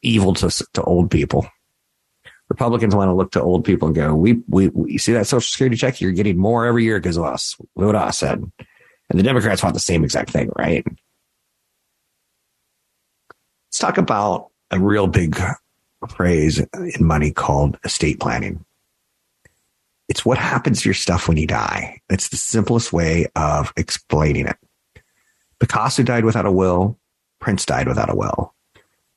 evil 0.03 0.35
to, 0.35 0.50
to 0.75 0.83
old 0.83 1.11
people. 1.11 1.47
Republicans 2.49 2.95
want 2.95 3.09
to 3.09 3.15
look 3.15 3.33
to 3.33 3.43
old 3.43 3.65
people 3.65 3.88
and 3.88 3.97
go, 3.97 4.15
we, 4.15 4.43
we, 4.49 4.69
we 4.69 4.99
see 4.99 5.12
that 5.12 5.26
social 5.26 5.41
security 5.41 5.76
check. 5.76 6.00
You're 6.00 6.12
getting 6.12 6.38
more 6.38 6.67
every 6.67 6.85
year 6.85 6.99
because 6.99 7.17
of 7.17 7.25
us. 7.25 7.57
What 7.75 7.95
us 7.95 8.19
said. 8.19 8.45
And 9.09 9.19
the 9.19 9.23
Democrats 9.23 9.62
want 9.62 9.75
the 9.75 9.81
same 9.81 10.05
exact 10.05 10.31
thing, 10.31 10.50
right? 10.57 10.85
Let's 13.69 13.79
talk 13.79 13.99
about 13.99 14.50
a 14.71 14.79
real 14.79 15.07
big 15.07 15.41
phrase 16.09 16.61
in 16.75 17.05
money 17.05 17.33
called 17.33 17.79
estate 17.85 18.21
planning. 18.21 18.65
It's 20.09 20.25
what 20.25 20.39
happens 20.39 20.83
to 20.83 20.89
your 20.89 20.95
stuff 20.95 21.29
when 21.29 21.37
you 21.37 21.47
die. 21.47 22.01
It's 22.09 22.29
the 22.29 22.37
simplest 22.37 22.93
way 22.93 23.27
of 23.35 23.73
explaining 23.77 24.47
it. 24.47 24.57
Picasso 25.59 26.03
died 26.03 26.25
without 26.25 26.47
a 26.47 26.53
will. 26.53 26.99
Prince 27.41 27.65
died 27.65 27.89
without 27.89 28.13
a 28.13 28.17
will. 28.17 28.55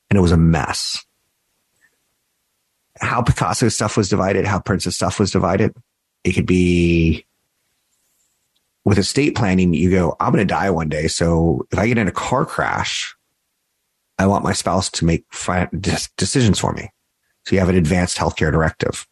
And 0.08 0.18
it 0.18 0.22
was 0.22 0.32
a 0.32 0.36
mess. 0.36 1.04
How 3.00 3.22
Picasso's 3.22 3.74
stuff 3.74 3.96
was 3.96 4.08
divided, 4.08 4.46
how 4.46 4.58
Prince's 4.58 4.96
stuff 4.96 5.20
was 5.20 5.30
divided. 5.30 5.74
It 6.24 6.32
could 6.32 6.46
be 6.46 7.24
with 8.84 8.98
estate 8.98 9.36
planning, 9.36 9.74
you 9.74 9.90
go, 9.90 10.16
I'm 10.20 10.32
going 10.32 10.46
to 10.46 10.54
die 10.54 10.70
one 10.70 10.88
day. 10.88 11.06
So 11.06 11.66
if 11.70 11.78
I 11.78 11.86
get 11.86 11.98
in 11.98 12.08
a 12.08 12.12
car 12.12 12.44
crash, 12.44 13.14
I 14.18 14.26
want 14.26 14.44
my 14.44 14.52
spouse 14.52 14.90
to 14.92 15.04
make 15.04 15.24
decisions 16.16 16.58
for 16.58 16.72
me. 16.72 16.90
So 17.46 17.54
you 17.54 17.60
have 17.60 17.68
an 17.68 17.76
advanced 17.76 18.18
healthcare 18.18 18.52
directive. 18.52 19.06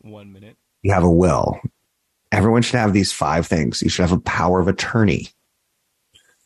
One 0.00 0.32
minute. 0.32 0.43
You 0.84 0.92
have 0.92 1.02
a 1.02 1.10
will. 1.10 1.58
Everyone 2.30 2.60
should 2.60 2.78
have 2.78 2.92
these 2.92 3.10
five 3.10 3.46
things. 3.46 3.80
You 3.80 3.88
should 3.88 4.02
have 4.02 4.12
a 4.12 4.20
power 4.20 4.60
of 4.60 4.68
attorney. 4.68 5.30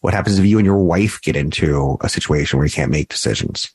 What 0.00 0.14
happens 0.14 0.38
if 0.38 0.47
you 0.47 0.59
and 0.59 0.64
your 0.64 0.78
wife 0.78 1.21
get 1.21 1.35
into 1.35 1.99
a 2.00 2.09
situation 2.09 2.57
where 2.57 2.66
you 2.66 2.73
can't 2.73 2.92
make 2.92 3.09
decisions? 3.09 3.71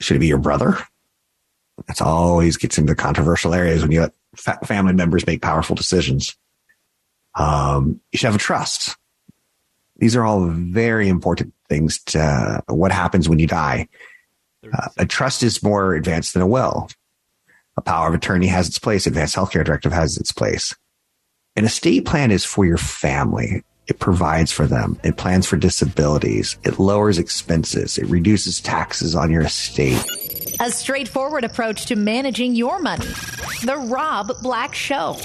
Should 0.00 0.16
it 0.16 0.20
be 0.20 0.26
your 0.26 0.38
brother? 0.38 0.76
That's 1.86 2.02
always 2.02 2.58
gets 2.58 2.76
into 2.76 2.94
controversial 2.94 3.54
areas 3.54 3.80
when 3.82 3.90
you 3.90 4.02
let 4.02 4.12
fa- 4.36 4.58
family 4.66 4.92
members 4.92 5.26
make 5.26 5.40
powerful 5.40 5.74
decisions. 5.74 6.36
Um, 7.34 8.00
you 8.12 8.18
should 8.18 8.26
have 8.26 8.34
a 8.34 8.38
trust. 8.38 8.96
These 9.96 10.14
are 10.14 10.24
all 10.24 10.46
very 10.46 11.08
important 11.08 11.54
things 11.70 12.02
to 12.04 12.20
uh, 12.68 12.74
what 12.74 12.92
happens 12.92 13.30
when 13.30 13.38
you 13.38 13.46
die. 13.46 13.88
Uh, 14.70 14.88
a 14.98 15.06
trust 15.06 15.42
is 15.42 15.62
more 15.62 15.94
advanced 15.94 16.34
than 16.34 16.42
a 16.42 16.46
will. 16.46 16.90
A 17.76 17.80
power 17.80 18.08
of 18.08 18.14
attorney 18.14 18.48
has 18.48 18.68
its 18.68 18.78
place. 18.78 19.06
Advanced 19.06 19.36
healthcare 19.36 19.64
directive 19.64 19.92
has 19.92 20.16
its 20.16 20.32
place. 20.32 20.74
An 21.56 21.64
estate 21.64 22.04
plan 22.04 22.30
is 22.30 22.44
for 22.44 22.64
your 22.64 22.78
family. 22.78 23.62
It 23.86 23.98
provides 23.98 24.52
for 24.52 24.66
them. 24.66 24.98
It 25.02 25.16
plans 25.16 25.46
for 25.46 25.56
disabilities. 25.56 26.56
It 26.64 26.78
lowers 26.78 27.18
expenses. 27.18 27.98
It 27.98 28.06
reduces 28.06 28.60
taxes 28.60 29.14
on 29.14 29.30
your 29.30 29.42
estate. 29.42 30.02
A 30.60 30.70
straightforward 30.70 31.44
approach 31.44 31.86
to 31.86 31.96
managing 31.96 32.54
your 32.54 32.78
money. 32.80 33.06
The 33.64 33.76
Rob 33.76 34.30
Black 34.42 34.74
Show. 34.74 35.16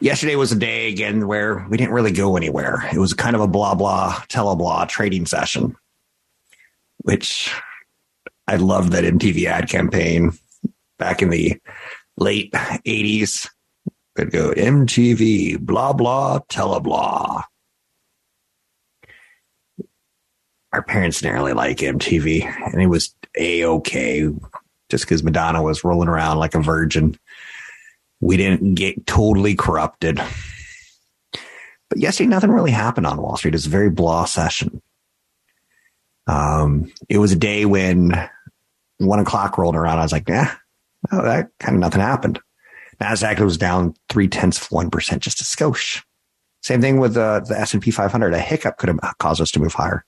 Yesterday 0.00 0.36
was 0.36 0.52
a 0.52 0.56
day 0.56 0.88
again 0.88 1.26
where 1.26 1.66
we 1.68 1.76
didn't 1.76 1.92
really 1.92 2.12
go 2.12 2.36
anywhere. 2.36 2.88
It 2.92 2.98
was 2.98 3.12
kind 3.12 3.36
of 3.36 3.42
a 3.42 3.46
blah 3.46 3.74
blah 3.74 4.14
teleblah 4.28 4.88
trading 4.88 5.26
session, 5.26 5.76
which 6.98 7.52
I 8.46 8.56
love 8.56 8.92
that 8.92 9.04
MTV 9.04 9.44
ad 9.44 9.68
campaign 9.68 10.32
back 11.00 11.22
in 11.22 11.30
the 11.30 11.60
late 12.16 12.52
80s. 12.52 13.48
They'd 14.14 14.30
go 14.30 14.52
MTV, 14.52 15.58
blah 15.58 15.92
blah, 15.92 16.40
teleblah. 16.48 17.44
Our 20.72 20.82
parents 20.82 21.20
didn't 21.20 21.34
really 21.34 21.52
like 21.52 21.78
MTV, 21.78 22.44
and 22.72 22.80
it 22.80 22.86
was 22.86 23.14
a 23.36 23.64
okay 23.64 24.28
just 24.88 25.04
because 25.04 25.22
Madonna 25.22 25.62
was 25.62 25.84
rolling 25.84 26.08
around 26.08 26.38
like 26.38 26.54
a 26.54 26.60
virgin. 26.60 27.18
We 28.20 28.36
didn't 28.36 28.74
get 28.74 29.06
totally 29.06 29.54
corrupted. 29.54 30.20
But 31.88 31.98
yesterday, 31.98 32.28
nothing 32.28 32.50
really 32.50 32.70
happened 32.70 33.06
on 33.06 33.20
Wall 33.20 33.36
Street. 33.36 33.54
It 33.54 33.56
was 33.56 33.66
a 33.66 33.70
very 33.70 33.90
blah 33.90 34.24
session. 34.24 34.80
Um, 36.26 36.92
it 37.08 37.18
was 37.18 37.32
a 37.32 37.36
day 37.36 37.64
when 37.64 38.12
one 38.98 39.18
o'clock 39.18 39.58
rolled 39.58 39.74
around. 39.74 39.98
I 39.98 40.02
was 40.02 40.12
like, 40.12 40.28
yeah, 40.28 40.54
oh, 41.12 41.22
that 41.22 41.50
kind 41.58 41.76
of 41.76 41.80
nothing 41.80 42.00
happened. 42.00 42.40
Nasdaq 43.00 43.40
was 43.40 43.56
down 43.56 43.94
three 44.08 44.28
tenths 44.28 44.60
of 44.60 44.70
one 44.70 44.90
percent, 44.90 45.22
just 45.22 45.40
a 45.40 45.44
skosh. 45.44 46.02
Same 46.62 46.80
thing 46.80 47.00
with 47.00 47.16
uh, 47.16 47.40
the 47.40 47.58
S 47.58 47.72
and 47.72 47.82
P 47.82 47.90
500. 47.90 48.34
A 48.34 48.38
hiccup 48.38 48.76
could 48.76 48.88
have 48.88 49.18
caused 49.18 49.40
us 49.40 49.50
to 49.52 49.60
move 49.60 49.72
higher. 49.72 50.04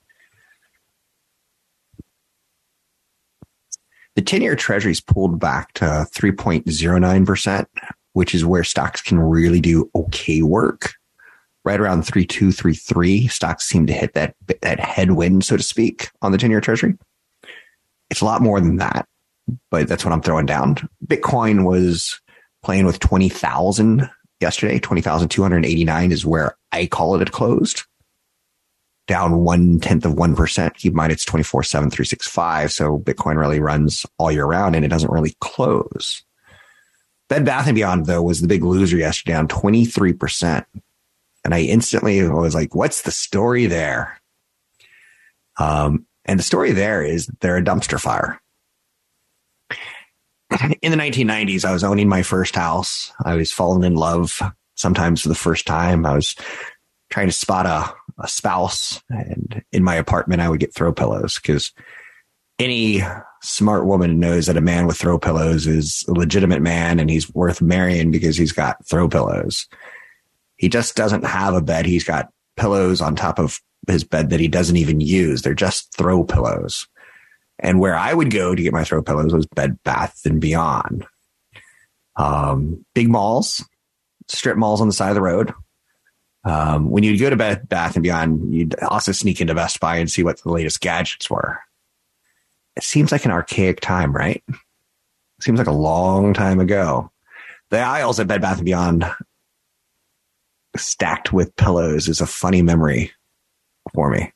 The 4.15 4.21
10 4.21 4.41
year 4.43 4.55
treasuries 4.55 5.01
pulled 5.01 5.39
back 5.39 5.73
to 5.73 5.85
3.09%, 5.85 7.65
which 8.13 8.35
is 8.35 8.45
where 8.45 8.63
stocks 8.63 9.01
can 9.01 9.19
really 9.19 9.59
do 9.59 9.89
okay 9.95 10.41
work. 10.43 10.93
Right 11.65 11.79
around 11.79 12.03
3233, 12.03 13.27
stocks 13.27 13.67
seem 13.67 13.87
to 13.87 13.93
hit 13.93 14.13
that, 14.13 14.35
that 14.61 14.79
headwind, 14.79 15.45
so 15.45 15.55
to 15.55 15.63
speak, 15.63 16.09
on 16.21 16.31
the 16.31 16.37
10 16.37 16.51
year 16.51 16.61
treasury. 16.61 16.95
It's 18.09 18.21
a 18.21 18.25
lot 18.25 18.41
more 18.41 18.59
than 18.59 18.75
that, 18.75 19.07
but 19.69 19.87
that's 19.87 20.05
what 20.05 20.13
I'm 20.13 20.21
throwing 20.21 20.45
down. 20.45 20.75
Bitcoin 21.05 21.65
was 21.65 22.19
playing 22.63 22.85
with 22.85 22.99
20,000 22.99 24.09
yesterday. 24.39 24.79
20,289 24.79 26.11
is 26.11 26.25
where 26.25 26.57
I 26.71 26.85
call 26.85 27.15
it 27.15 27.21
it 27.21 27.31
closed 27.31 27.83
down 29.07 29.39
one 29.39 29.79
tenth 29.79 30.05
of 30.05 30.13
1%. 30.13 30.73
Keep 30.75 30.91
in 30.91 30.95
mind 30.95 31.11
it's 31.11 31.25
24 31.25 31.63
7, 31.63 31.89
365. 31.89 32.71
So 32.71 32.99
Bitcoin 32.99 33.37
really 33.37 33.59
runs 33.59 34.05
all 34.17 34.31
year 34.31 34.45
round 34.45 34.75
and 34.75 34.85
it 34.85 34.89
doesn't 34.89 35.11
really 35.11 35.35
close. 35.41 36.23
Bed 37.29 37.45
Bath 37.45 37.67
and 37.67 37.75
Beyond 37.75 38.05
though 38.05 38.21
was 38.21 38.41
the 38.41 38.47
big 38.47 38.63
loser 38.63 38.97
yesterday 38.97 39.33
down 39.33 39.47
23%. 39.47 40.65
And 41.45 41.53
I 41.53 41.61
instantly 41.61 42.27
was 42.27 42.55
like, 42.55 42.73
what's 42.73 43.01
the 43.01 43.11
story 43.11 43.65
there? 43.65 44.19
Um, 45.57 46.05
and 46.25 46.39
the 46.39 46.43
story 46.43 46.71
there 46.71 47.03
is 47.03 47.27
they're 47.41 47.57
a 47.57 47.63
dumpster 47.63 47.99
fire. 47.99 48.39
In 50.81 50.91
the 50.91 50.97
1990s, 50.97 51.65
I 51.65 51.73
was 51.73 51.83
owning 51.83 52.09
my 52.09 52.23
first 52.23 52.55
house. 52.55 53.11
I 53.23 53.35
was 53.35 53.51
falling 53.51 53.83
in 53.83 53.95
love 53.95 54.41
sometimes 54.75 55.21
for 55.21 55.29
the 55.29 55.35
first 55.35 55.65
time. 55.65 56.05
I 56.05 56.15
was 56.15 56.35
trying 57.09 57.27
to 57.27 57.33
spot 57.33 57.65
a 57.65 57.93
a 58.19 58.27
spouse 58.27 59.01
and 59.09 59.63
in 59.71 59.83
my 59.83 59.95
apartment 59.95 60.41
I 60.41 60.49
would 60.49 60.59
get 60.59 60.73
throw 60.73 60.93
pillows 60.93 61.39
because 61.39 61.71
any 62.59 63.01
smart 63.41 63.85
woman 63.85 64.19
knows 64.19 64.45
that 64.45 64.57
a 64.57 64.61
man 64.61 64.85
with 64.85 64.97
throw 64.97 65.17
pillows 65.17 65.65
is 65.67 66.05
a 66.07 66.11
legitimate 66.11 66.61
man 66.61 66.99
and 66.99 67.09
he's 67.09 67.33
worth 67.33 67.61
marrying 67.61 68.11
because 68.11 68.37
he's 68.37 68.51
got 68.51 68.85
throw 68.85 69.09
pillows. 69.09 69.67
He 70.55 70.69
just 70.69 70.95
doesn't 70.95 71.25
have 71.25 71.55
a 71.55 71.61
bed. 71.61 71.85
He's 71.85 72.03
got 72.03 72.29
pillows 72.55 73.01
on 73.01 73.15
top 73.15 73.39
of 73.39 73.59
his 73.87 74.03
bed 74.03 74.29
that 74.29 74.39
he 74.39 74.47
doesn't 74.47 74.77
even 74.77 75.01
use. 75.01 75.41
They're 75.41 75.55
just 75.55 75.95
throw 75.97 76.23
pillows. 76.23 76.87
And 77.59 77.79
where 77.79 77.95
I 77.95 78.13
would 78.13 78.31
go 78.31 78.55
to 78.55 78.61
get 78.61 78.73
my 78.73 78.83
throw 78.83 79.01
pillows 79.01 79.33
was 79.33 79.45
Bed 79.45 79.77
Bath 79.83 80.21
and 80.25 80.41
Beyond. 80.41 81.05
Um, 82.15 82.85
big 82.93 83.09
malls, 83.09 83.63
strip 84.27 84.57
malls 84.57 84.81
on 84.81 84.87
the 84.87 84.93
side 84.93 85.09
of 85.09 85.15
the 85.15 85.21
road. 85.21 85.53
Um, 86.45 86.89
when 86.89 87.03
you'd 87.03 87.19
go 87.19 87.29
to 87.29 87.35
Bed 87.35 87.69
Bath 87.69 87.95
and 87.95 88.03
Beyond, 88.03 88.53
you'd 88.53 88.75
also 88.83 89.11
sneak 89.11 89.39
into 89.39 89.55
Best 89.55 89.79
Buy 89.79 89.97
and 89.97 90.11
see 90.11 90.23
what 90.23 90.41
the 90.41 90.51
latest 90.51 90.81
gadgets 90.81 91.29
were. 91.29 91.59
It 92.75 92.83
seems 92.83 93.11
like 93.11 93.25
an 93.25 93.31
archaic 93.31 93.79
time, 93.79 94.13
right? 94.13 94.43
It 94.47 94.55
seems 95.41 95.57
like 95.57 95.67
a 95.67 95.71
long 95.71 96.33
time 96.33 96.59
ago. 96.59 97.11
The 97.69 97.79
aisles 97.79 98.19
at 98.19 98.27
Bed 98.27 98.41
Bath 98.41 98.57
and 98.57 98.65
Beyond 98.65 99.05
stacked 100.75 101.31
with 101.31 101.55
pillows 101.55 102.07
is 102.07 102.19
a 102.19 102.25
funny 102.25 102.61
memory 102.61 103.11
for 103.93 104.09
me. 104.09 104.31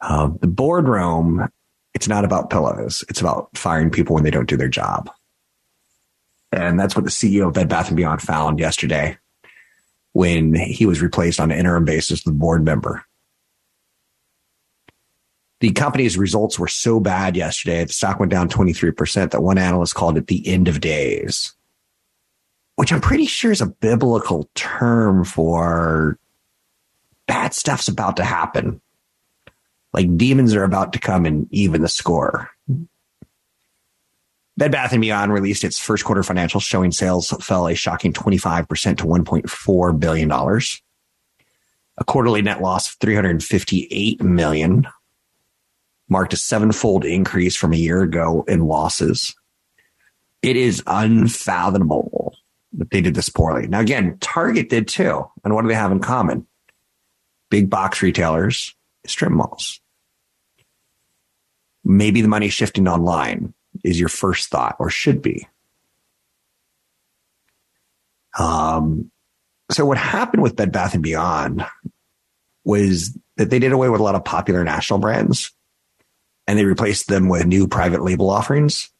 Um, 0.00 0.38
the 0.40 0.46
boardroom, 0.46 1.48
it's 1.96 2.08
not 2.08 2.26
about 2.26 2.50
pillows. 2.50 3.02
It's 3.08 3.22
about 3.22 3.48
firing 3.56 3.88
people 3.90 4.14
when 4.14 4.22
they 4.22 4.30
don't 4.30 4.50
do 4.50 4.58
their 4.58 4.68
job. 4.68 5.08
And 6.52 6.78
that's 6.78 6.94
what 6.94 7.06
the 7.06 7.10
CEO 7.10 7.48
of 7.48 7.54
Bed 7.54 7.70
Bath 7.70 7.88
and 7.88 7.96
Beyond 7.96 8.20
found 8.20 8.58
yesterday 8.58 9.16
when 10.12 10.54
he 10.54 10.84
was 10.84 11.00
replaced 11.00 11.40
on 11.40 11.50
an 11.50 11.58
interim 11.58 11.86
basis 11.86 12.22
with 12.22 12.34
a 12.34 12.36
board 12.36 12.66
member. 12.66 13.02
The 15.60 15.72
company's 15.72 16.18
results 16.18 16.58
were 16.58 16.68
so 16.68 17.00
bad 17.00 17.34
yesterday, 17.34 17.82
the 17.82 17.94
stock 17.94 18.20
went 18.20 18.30
down 18.30 18.50
23% 18.50 19.30
that 19.30 19.42
one 19.42 19.56
analyst 19.56 19.94
called 19.94 20.18
it 20.18 20.26
the 20.26 20.46
end 20.46 20.68
of 20.68 20.82
days, 20.82 21.54
which 22.74 22.92
I'm 22.92 23.00
pretty 23.00 23.24
sure 23.24 23.52
is 23.52 23.62
a 23.62 23.66
biblical 23.66 24.50
term 24.54 25.24
for 25.24 26.18
bad 27.26 27.54
stuff's 27.54 27.88
about 27.88 28.18
to 28.18 28.24
happen. 28.24 28.82
Like 29.92 30.16
demons 30.16 30.54
are 30.54 30.64
about 30.64 30.92
to 30.92 30.98
come 30.98 31.26
and 31.26 31.46
even 31.50 31.82
the 31.82 31.88
score. 31.88 32.50
Bed 34.58 34.72
Bath 34.72 34.98
& 34.98 35.00
Beyond 35.00 35.32
released 35.32 35.64
its 35.64 35.78
first 35.78 36.04
quarter 36.04 36.22
financials 36.22 36.62
showing 36.62 36.90
sales 36.90 37.28
fell 37.40 37.66
a 37.68 37.74
shocking 37.74 38.12
25% 38.12 38.98
to 38.98 39.04
$1.4 39.04 40.00
billion. 40.00 40.30
A 41.98 42.04
quarterly 42.04 42.42
net 42.42 42.62
loss 42.62 42.88
of 42.88 42.96
358 43.00 44.22
million 44.22 44.86
marked 46.08 46.32
a 46.32 46.36
sevenfold 46.36 47.04
increase 47.04 47.56
from 47.56 47.72
a 47.72 47.76
year 47.76 48.02
ago 48.02 48.44
in 48.48 48.66
losses. 48.66 49.34
It 50.42 50.56
is 50.56 50.82
unfathomable 50.86 52.36
that 52.74 52.90
they 52.90 53.00
did 53.00 53.14
this 53.14 53.28
poorly. 53.28 53.66
Now, 53.66 53.80
again, 53.80 54.18
Target 54.20 54.68
did 54.68 54.88
too. 54.88 55.28
And 55.44 55.54
what 55.54 55.62
do 55.62 55.68
they 55.68 55.74
have 55.74 55.92
in 55.92 56.00
common? 56.00 56.46
Big 57.50 57.70
box 57.70 58.02
retailers, 58.02 58.74
strip 59.10 59.32
malls. 59.32 59.80
Maybe 61.84 62.20
the 62.20 62.28
money 62.28 62.48
shifting 62.48 62.88
online 62.88 63.54
is 63.84 64.00
your 64.00 64.08
first 64.08 64.48
thought 64.48 64.76
or 64.78 64.90
should 64.90 65.22
be. 65.22 65.46
Um, 68.38 69.10
so 69.70 69.84
what 69.86 69.98
happened 69.98 70.42
with 70.42 70.56
Bed 70.56 70.72
Bath 70.72 70.94
and 70.94 71.02
Beyond 71.02 71.64
was 72.64 73.16
that 73.36 73.50
they 73.50 73.58
did 73.58 73.72
away 73.72 73.88
with 73.88 74.00
a 74.00 74.04
lot 74.04 74.14
of 74.14 74.24
popular 74.24 74.64
national 74.64 74.98
brands 74.98 75.52
and 76.46 76.58
they 76.58 76.64
replaced 76.64 77.08
them 77.08 77.28
with 77.28 77.46
new 77.46 77.66
private 77.68 78.02
label 78.02 78.30
offerings. 78.30 78.90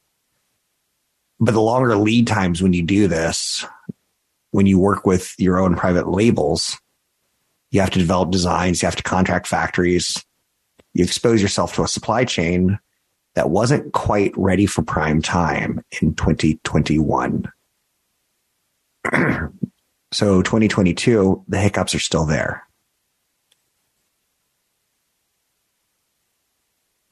But 1.38 1.52
the 1.52 1.60
longer 1.60 1.96
lead 1.96 2.26
times 2.26 2.62
when 2.62 2.72
you 2.72 2.82
do 2.82 3.08
this, 3.08 3.64
when 4.50 4.66
you 4.66 4.78
work 4.78 5.06
with 5.06 5.34
your 5.38 5.58
own 5.58 5.76
private 5.76 6.08
labels, 6.08 6.78
you 7.70 7.80
have 7.80 7.90
to 7.90 7.99
develop 7.99 8.30
designs, 8.30 8.82
you 8.82 8.87
have 8.87 8.96
to 8.96 9.02
contract 9.02 9.46
factories, 9.46 10.25
you 10.94 11.04
expose 11.04 11.42
yourself 11.42 11.75
to 11.75 11.82
a 11.82 11.88
supply 11.88 12.25
chain 12.25 12.78
that 13.35 13.50
wasn't 13.50 13.92
quite 13.92 14.32
ready 14.37 14.66
for 14.66 14.82
prime 14.82 15.20
time 15.20 15.82
in 16.00 16.14
2021. 16.14 17.44
so 20.12 20.42
2022, 20.42 21.44
the 21.46 21.58
hiccups 21.58 21.94
are 21.94 22.00
still 22.00 22.25
there. 22.25 22.62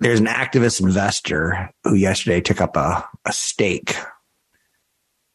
There's 0.01 0.21
an 0.21 0.27
activist 0.27 0.81
investor 0.81 1.71
who 1.85 1.95
yesterday 1.95 2.41
took 2.41 2.61
up 2.61 2.77
a, 2.77 3.07
a 3.25 3.33
stake 3.33 3.95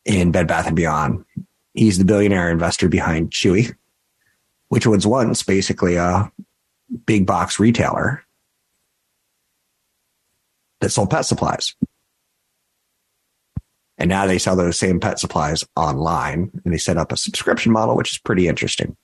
in 0.05 0.31
Bed 0.31 0.47
Bath 0.47 0.67
and 0.67 0.75
Beyond. 0.75 1.23
He's 1.73 1.97
the 1.97 2.05
billionaire 2.05 2.51
investor 2.51 2.89
behind 2.89 3.31
Chewy, 3.31 3.75
which 4.69 4.87
was 4.87 5.05
once 5.05 5.43
basically 5.43 5.95
a 5.95 6.31
big 7.05 7.25
box 7.25 7.59
retailer 7.59 8.23
that 10.79 10.89
sold 10.89 11.09
pet 11.09 11.25
supplies. 11.25 11.75
And 13.97 14.09
now 14.09 14.25
they 14.25 14.37
sell 14.37 14.55
those 14.55 14.79
same 14.79 14.99
pet 14.99 15.19
supplies 15.19 15.65
online 15.75 16.51
and 16.63 16.73
they 16.73 16.77
set 16.77 16.97
up 16.97 17.11
a 17.11 17.17
subscription 17.17 17.71
model, 17.71 17.97
which 17.97 18.11
is 18.11 18.17
pretty 18.17 18.47
interesting. 18.47 18.95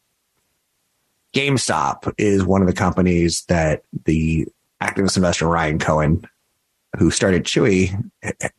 GameStop 1.34 2.14
is 2.18 2.46
one 2.46 2.62
of 2.62 2.68
the 2.68 2.74
companies 2.74 3.44
that 3.48 3.84
the 4.06 4.48
activist 4.82 5.18
investor 5.18 5.48
Ryan 5.48 5.80
Cohen, 5.80 6.26
who 6.98 7.12
started 7.12 7.44
Chewy, 7.44 8.10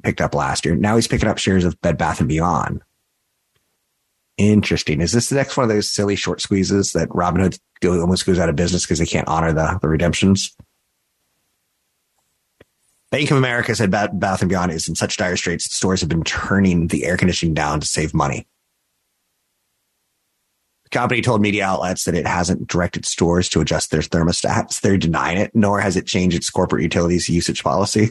picked 0.02 0.20
up 0.20 0.34
last 0.34 0.66
year. 0.66 0.76
Now 0.76 0.96
he's 0.96 1.08
picking 1.08 1.28
up 1.28 1.38
shares 1.38 1.64
of 1.64 1.80
Bed 1.80 1.96
Bath 1.96 2.20
and 2.20 2.28
Beyond. 2.28 2.82
Interesting. 4.38 5.00
Is 5.00 5.12
this 5.12 5.30
the 5.30 5.36
next 5.36 5.56
one 5.56 5.64
of 5.64 5.70
those 5.70 5.90
silly 5.90 6.14
short 6.14 6.42
squeezes 6.42 6.92
that 6.92 7.08
Robinhood 7.08 7.58
go, 7.80 7.98
almost 8.00 8.26
goes 8.26 8.38
out 8.38 8.50
of 8.50 8.56
business 8.56 8.84
because 8.84 8.98
they 8.98 9.06
can't 9.06 9.28
honor 9.28 9.52
the, 9.52 9.78
the 9.80 9.88
redemptions? 9.88 10.54
Bank 13.10 13.30
of 13.30 13.38
America 13.38 13.74
said 13.74 13.90
Bath 13.90 14.42
and 14.42 14.48
Beyond 14.48 14.72
is 14.72 14.88
in 14.88 14.94
such 14.94 15.16
dire 15.16 15.36
straits 15.36 15.75
stores 15.75 16.00
have 16.00 16.10
been 16.10 16.25
turning 16.25 16.88
the 16.88 17.06
air 17.06 17.16
conditioning 17.16 17.54
down 17.54 17.80
to 17.80 17.86
save 17.86 18.12
money. 18.12 18.46
The 20.84 20.90
company 20.90 21.22
told 21.22 21.40
media 21.40 21.64
outlets 21.64 22.04
that 22.04 22.14
it 22.14 22.26
hasn't 22.26 22.68
directed 22.68 23.06
stores 23.06 23.49
to 23.50 23.60
adjust 23.60 23.90
their 23.90 24.02
thermostats. 24.02 24.80
They're 24.80 24.99
denying 24.99 25.38
it, 25.38 25.52
nor 25.54 25.80
has 25.80 25.96
it 25.96 26.06
changed 26.06 26.36
its 26.36 26.50
corporate 26.50 26.82
utilities 26.82 27.28
usage 27.28 27.64
policy, 27.64 28.10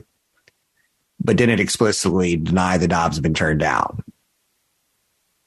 but 1.24 1.38
didn't 1.38 1.60
explicitly 1.60 2.36
deny 2.36 2.78
the 2.78 2.88
knobs 2.88 3.18
have 3.18 3.24
been 3.24 3.34
turned 3.34 3.60
down. 3.60 4.04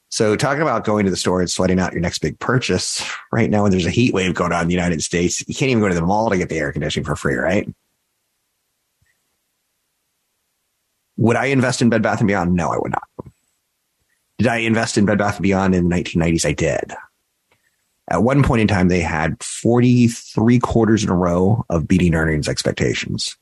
So 0.09 0.35
talking 0.35 0.63
about 0.63 0.85
going 0.85 1.05
to 1.05 1.11
the 1.11 1.17
store 1.17 1.39
and 1.39 1.49
sweating 1.49 1.79
out 1.79 1.93
your 1.93 2.01
next 2.01 2.19
big 2.19 2.39
purchase 2.39 3.07
right 3.31 3.49
now 3.49 3.63
when 3.63 3.71
there's 3.71 3.85
a 3.85 3.91
heat 3.91 4.13
wave 4.13 4.33
going 4.33 4.51
on 4.51 4.63
in 4.63 4.67
the 4.67 4.73
United 4.73 5.03
States, 5.03 5.47
you 5.47 5.53
can't 5.53 5.69
even 5.69 5.81
go 5.81 5.89
to 5.89 5.95
the 5.95 6.01
mall 6.01 6.29
to 6.31 6.37
get 6.37 6.49
the 6.49 6.57
air 6.57 6.71
conditioning 6.71 7.05
for 7.05 7.15
free, 7.15 7.35
right? 7.35 7.67
Would 11.17 11.35
I 11.35 11.45
invest 11.47 11.81
in 11.81 11.89
Bed 11.89 12.01
Bath 12.01 12.19
and 12.19 12.27
Beyond? 12.27 12.55
No, 12.55 12.69
I 12.69 12.77
would 12.77 12.91
not. 12.91 13.31
Did 14.39 14.47
I 14.47 14.57
invest 14.57 14.97
in 14.97 15.05
Bed 15.05 15.17
Bath 15.17 15.35
and 15.35 15.43
Beyond 15.43 15.75
in 15.75 15.89
the 15.89 15.95
1990s? 15.95 16.45
I 16.45 16.53
did. 16.53 16.93
At 18.09 18.23
one 18.23 18.41
point 18.41 18.61
in 18.61 18.67
time, 18.67 18.87
they 18.87 19.01
had 19.01 19.43
43 19.43 20.59
quarters 20.59 21.03
in 21.03 21.09
a 21.09 21.15
row 21.15 21.65
of 21.69 21.87
beating 21.87 22.15
earnings 22.15 22.47
expectations. 22.47 23.37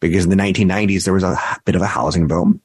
Because 0.00 0.24
in 0.24 0.30
the 0.30 0.36
1990s, 0.36 1.04
there 1.04 1.14
was 1.14 1.24
a 1.24 1.38
bit 1.64 1.74
of 1.74 1.82
a 1.82 1.86
housing 1.86 2.28
boom. 2.28 2.60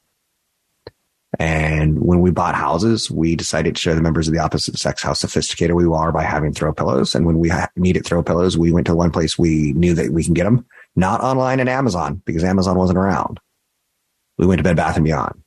And 1.37 1.99
when 2.01 2.21
we 2.21 2.31
bought 2.31 2.55
houses, 2.55 3.11
we 3.11 3.35
decided 3.35 3.75
to 3.75 3.81
show 3.81 3.93
the 3.93 4.01
members 4.01 4.27
of 4.27 4.33
the 4.33 4.39
opposite 4.39 4.79
sex 4.79 5.03
how 5.03 5.13
sophisticated 5.13 5.75
we 5.75 5.85
are 5.85 6.11
by 6.11 6.23
having 6.23 6.53
throw 6.53 6.73
pillows. 6.73 7.13
And 7.13 7.25
when 7.25 7.37
we 7.37 7.51
needed 7.75 8.05
throw 8.05 8.23
pillows, 8.23 8.57
we 8.57 8.71
went 8.71 8.87
to 8.87 8.95
one 8.95 9.11
place 9.11 9.37
we 9.37 9.73
knew 9.73 9.93
that 9.93 10.11
we 10.11 10.23
can 10.23 10.33
get 10.33 10.45
them, 10.45 10.65
not 10.95 11.21
online 11.21 11.59
and 11.59 11.69
Amazon 11.69 12.21
because 12.25 12.43
Amazon 12.43 12.77
wasn't 12.77 12.97
around 12.97 13.39
we 14.39 14.47
went 14.47 14.57
to 14.57 14.63
Bed 14.63 14.77
Bath 14.77 14.95
and 14.95 15.05
Beyond. 15.05 15.43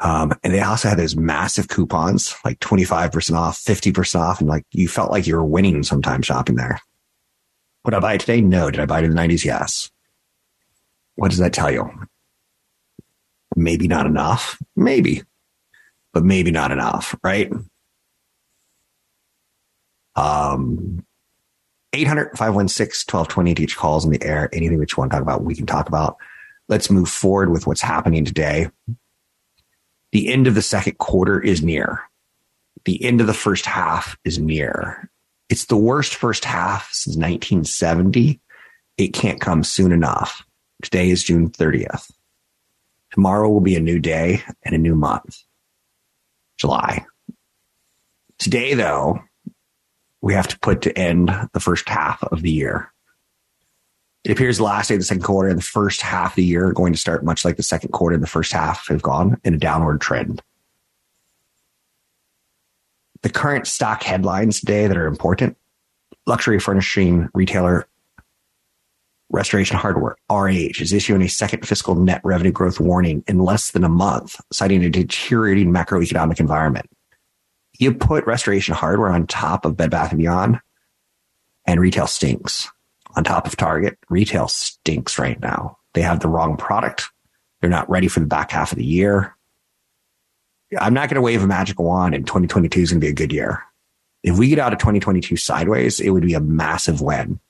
Um, 0.00 0.32
and 0.42 0.52
they 0.52 0.60
also 0.60 0.88
had 0.88 0.98
those 0.98 1.14
massive 1.14 1.68
coupons, 1.68 2.34
like 2.44 2.58
25% 2.58 3.36
off, 3.36 3.62
50% 3.62 4.20
off. 4.20 4.40
And 4.40 4.48
like 4.48 4.64
you 4.72 4.88
felt 4.88 5.12
like 5.12 5.26
you 5.26 5.36
were 5.36 5.44
winning 5.44 5.82
sometimes 5.82 6.26
shopping 6.26 6.56
there. 6.56 6.80
Would 7.84 7.94
I 7.94 8.00
buy 8.00 8.14
it 8.14 8.20
today? 8.20 8.40
No. 8.40 8.70
Did 8.70 8.80
I 8.80 8.86
buy 8.86 9.00
it 9.00 9.04
in 9.04 9.14
the 9.14 9.20
90s? 9.20 9.44
Yes. 9.44 9.90
What 11.14 11.30
does 11.30 11.38
that 11.38 11.52
tell 11.52 11.70
you? 11.70 11.88
Maybe 13.56 13.88
not 13.88 14.06
enough. 14.06 14.60
Maybe, 14.76 15.22
but 16.12 16.24
maybe 16.24 16.50
not 16.50 16.72
enough, 16.72 17.14
right? 17.22 17.52
Um, 20.16 21.04
800 21.92 22.36
516 22.36 23.12
1220 23.12 23.62
each 23.62 23.76
calls 23.76 24.04
in 24.04 24.10
the 24.10 24.22
air. 24.22 24.48
Anything 24.52 24.78
that 24.80 24.92
you 24.92 24.96
want 24.98 25.10
to 25.10 25.16
talk 25.16 25.22
about, 25.22 25.44
we 25.44 25.54
can 25.54 25.66
talk 25.66 25.88
about 25.88 26.16
let's 26.68 26.90
move 26.90 27.08
forward 27.08 27.50
with 27.50 27.66
what's 27.66 27.80
happening 27.80 28.24
today. 28.24 28.70
The 30.12 30.32
end 30.32 30.46
of 30.46 30.54
the 30.54 30.62
second 30.62 30.98
quarter 30.98 31.40
is 31.40 31.62
near. 31.62 32.00
The 32.84 33.02
end 33.04 33.20
of 33.20 33.26
the 33.26 33.34
first 33.34 33.66
half 33.66 34.16
is 34.24 34.38
near. 34.38 35.10
It's 35.48 35.66
the 35.66 35.76
worst 35.76 36.14
first 36.14 36.44
half 36.44 36.90
since 36.92 37.16
1970. 37.16 38.40
It 38.96 39.08
can't 39.08 39.40
come 39.40 39.64
soon 39.64 39.92
enough. 39.92 40.44
Today 40.82 41.10
is 41.10 41.24
June 41.24 41.50
30th. 41.50 42.10
Tomorrow 43.14 43.48
will 43.48 43.60
be 43.60 43.76
a 43.76 43.80
new 43.80 44.00
day 44.00 44.42
and 44.64 44.74
a 44.74 44.78
new 44.78 44.96
month. 44.96 45.38
July. 46.58 47.06
Today, 48.38 48.74
though, 48.74 49.20
we 50.20 50.34
have 50.34 50.48
to 50.48 50.58
put 50.58 50.82
to 50.82 50.98
end 50.98 51.30
the 51.52 51.60
first 51.60 51.88
half 51.88 52.24
of 52.24 52.42
the 52.42 52.50
year. 52.50 52.92
It 54.24 54.32
appears 54.32 54.56
the 54.56 54.64
last 54.64 54.88
day 54.88 54.96
of 54.96 55.00
the 55.00 55.04
second 55.04 55.22
quarter 55.22 55.48
and 55.48 55.58
the 55.58 55.62
first 55.62 56.00
half 56.00 56.32
of 56.32 56.36
the 56.36 56.44
year 56.44 56.66
are 56.66 56.72
going 56.72 56.92
to 56.92 56.98
start 56.98 57.24
much 57.24 57.44
like 57.44 57.56
the 57.56 57.62
second 57.62 57.90
quarter 57.92 58.14
and 58.14 58.22
the 58.22 58.28
first 58.28 58.52
half 58.52 58.88
have 58.88 59.02
gone 59.02 59.40
in 59.44 59.54
a 59.54 59.58
downward 59.58 60.00
trend. 60.00 60.42
The 63.22 63.30
current 63.30 63.68
stock 63.68 64.02
headlines 64.02 64.58
today 64.58 64.88
that 64.88 64.96
are 64.96 65.06
important 65.06 65.56
luxury 66.26 66.58
furnishing 66.58 67.28
retailer 67.32 67.86
Restoration 69.34 69.76
Hardware, 69.76 70.16
RH, 70.30 70.80
is 70.80 70.92
issuing 70.92 71.20
a 71.20 71.28
second 71.28 71.66
fiscal 71.66 71.96
net 71.96 72.20
revenue 72.22 72.52
growth 72.52 72.78
warning 72.78 73.24
in 73.26 73.40
less 73.40 73.72
than 73.72 73.82
a 73.82 73.88
month, 73.88 74.40
citing 74.52 74.84
a 74.84 74.88
deteriorating 74.88 75.72
macroeconomic 75.72 76.38
environment. 76.38 76.88
You 77.78 77.92
put 77.92 78.26
Restoration 78.26 78.74
Hardware 78.74 79.10
on 79.10 79.26
top 79.26 79.64
of 79.64 79.76
Bed 79.76 79.90
Bath 79.90 80.16
& 80.16 80.16
Beyond, 80.16 80.60
and 81.66 81.80
retail 81.80 82.06
stinks 82.06 82.70
on 83.16 83.24
top 83.24 83.48
of 83.48 83.56
Target. 83.56 83.98
Retail 84.08 84.46
stinks 84.46 85.18
right 85.18 85.40
now. 85.40 85.78
They 85.94 86.02
have 86.02 86.20
the 86.20 86.28
wrong 86.28 86.56
product. 86.56 87.10
They're 87.60 87.70
not 87.70 87.90
ready 87.90 88.06
for 88.06 88.20
the 88.20 88.26
back 88.26 88.52
half 88.52 88.70
of 88.70 88.78
the 88.78 88.84
year. 88.84 89.36
I'm 90.78 90.94
not 90.94 91.08
going 91.08 91.16
to 91.16 91.22
wave 91.22 91.42
a 91.42 91.46
magic 91.46 91.80
wand 91.80 92.14
and 92.14 92.24
2022 92.24 92.80
is 92.80 92.90
going 92.92 93.00
to 93.00 93.04
be 93.04 93.10
a 93.10 93.14
good 93.14 93.32
year. 93.32 93.64
If 94.22 94.38
we 94.38 94.48
get 94.48 94.60
out 94.60 94.72
of 94.72 94.78
2022 94.78 95.36
sideways, 95.36 95.98
it 95.98 96.10
would 96.10 96.24
be 96.24 96.34
a 96.34 96.40
massive 96.40 97.00
win. 97.00 97.40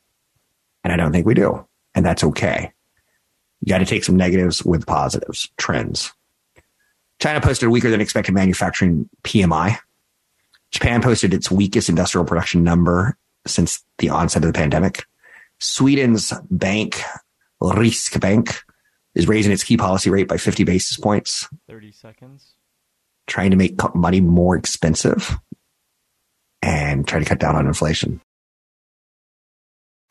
And 0.83 0.93
I 0.93 0.97
don't 0.97 1.13
think 1.13 1.27
we 1.27 1.35
do. 1.35 1.67
And 1.95 2.05
that's 2.05 2.25
okay. 2.25 2.73
You 3.61 3.71
got 3.71 3.79
to 3.79 3.87
take 3.87 4.05
some 4.05 4.17
negatives 4.17 4.65
with 4.65 4.87
positives, 4.87 5.49
trends. 5.57 6.13
China 7.21 7.41
posted 7.41 7.69
a 7.69 7.71
weaker 7.71 7.91
than 7.91 8.01
expected 8.01 8.33
manufacturing 8.33 9.09
PMI. 9.23 9.79
Japan 10.71 11.01
posted 11.01 11.33
its 11.33 11.51
weakest 11.51 11.89
industrial 11.89 12.25
production 12.25 12.65
number 12.65 13.17
since 13.47 13.83
the 13.99 14.11
onset 14.11 14.43
of 14.45 14.53
the 14.53 14.59
pandemic. 14.59 15.05
Sweden's 15.61 16.33
bank, 16.51 17.01
Riksbank, 17.63 18.61
is 19.15 19.29
raising 19.29 19.53
its 19.53 19.63
key 19.63 19.77
policy 19.77 20.11
rate 20.11 20.29
by 20.29 20.37
50 20.37 20.65
basis 20.65 20.97
points. 20.97 21.49
30 21.69 21.93
seconds. 21.93 22.55
Trying 23.27 23.53
to 23.53 23.57
make 23.57 23.79
money 23.95 24.21
more 24.21 24.57
expensive 24.57 25.39
and 26.61 27.07
try 27.07 27.21
to 27.21 27.25
cut 27.25 27.39
down 27.39 27.57
on 27.57 27.67
inflation. 27.67 28.21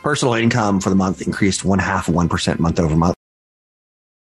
Personal 0.04 0.34
income 0.34 0.82
for 0.82 0.90
the 0.90 0.98
month 0.98 1.22
increased 1.22 1.64
one 1.64 1.80
half 1.80 2.10
of 2.10 2.14
1% 2.14 2.60
month 2.60 2.78
over 2.78 2.94
month. 2.94 3.16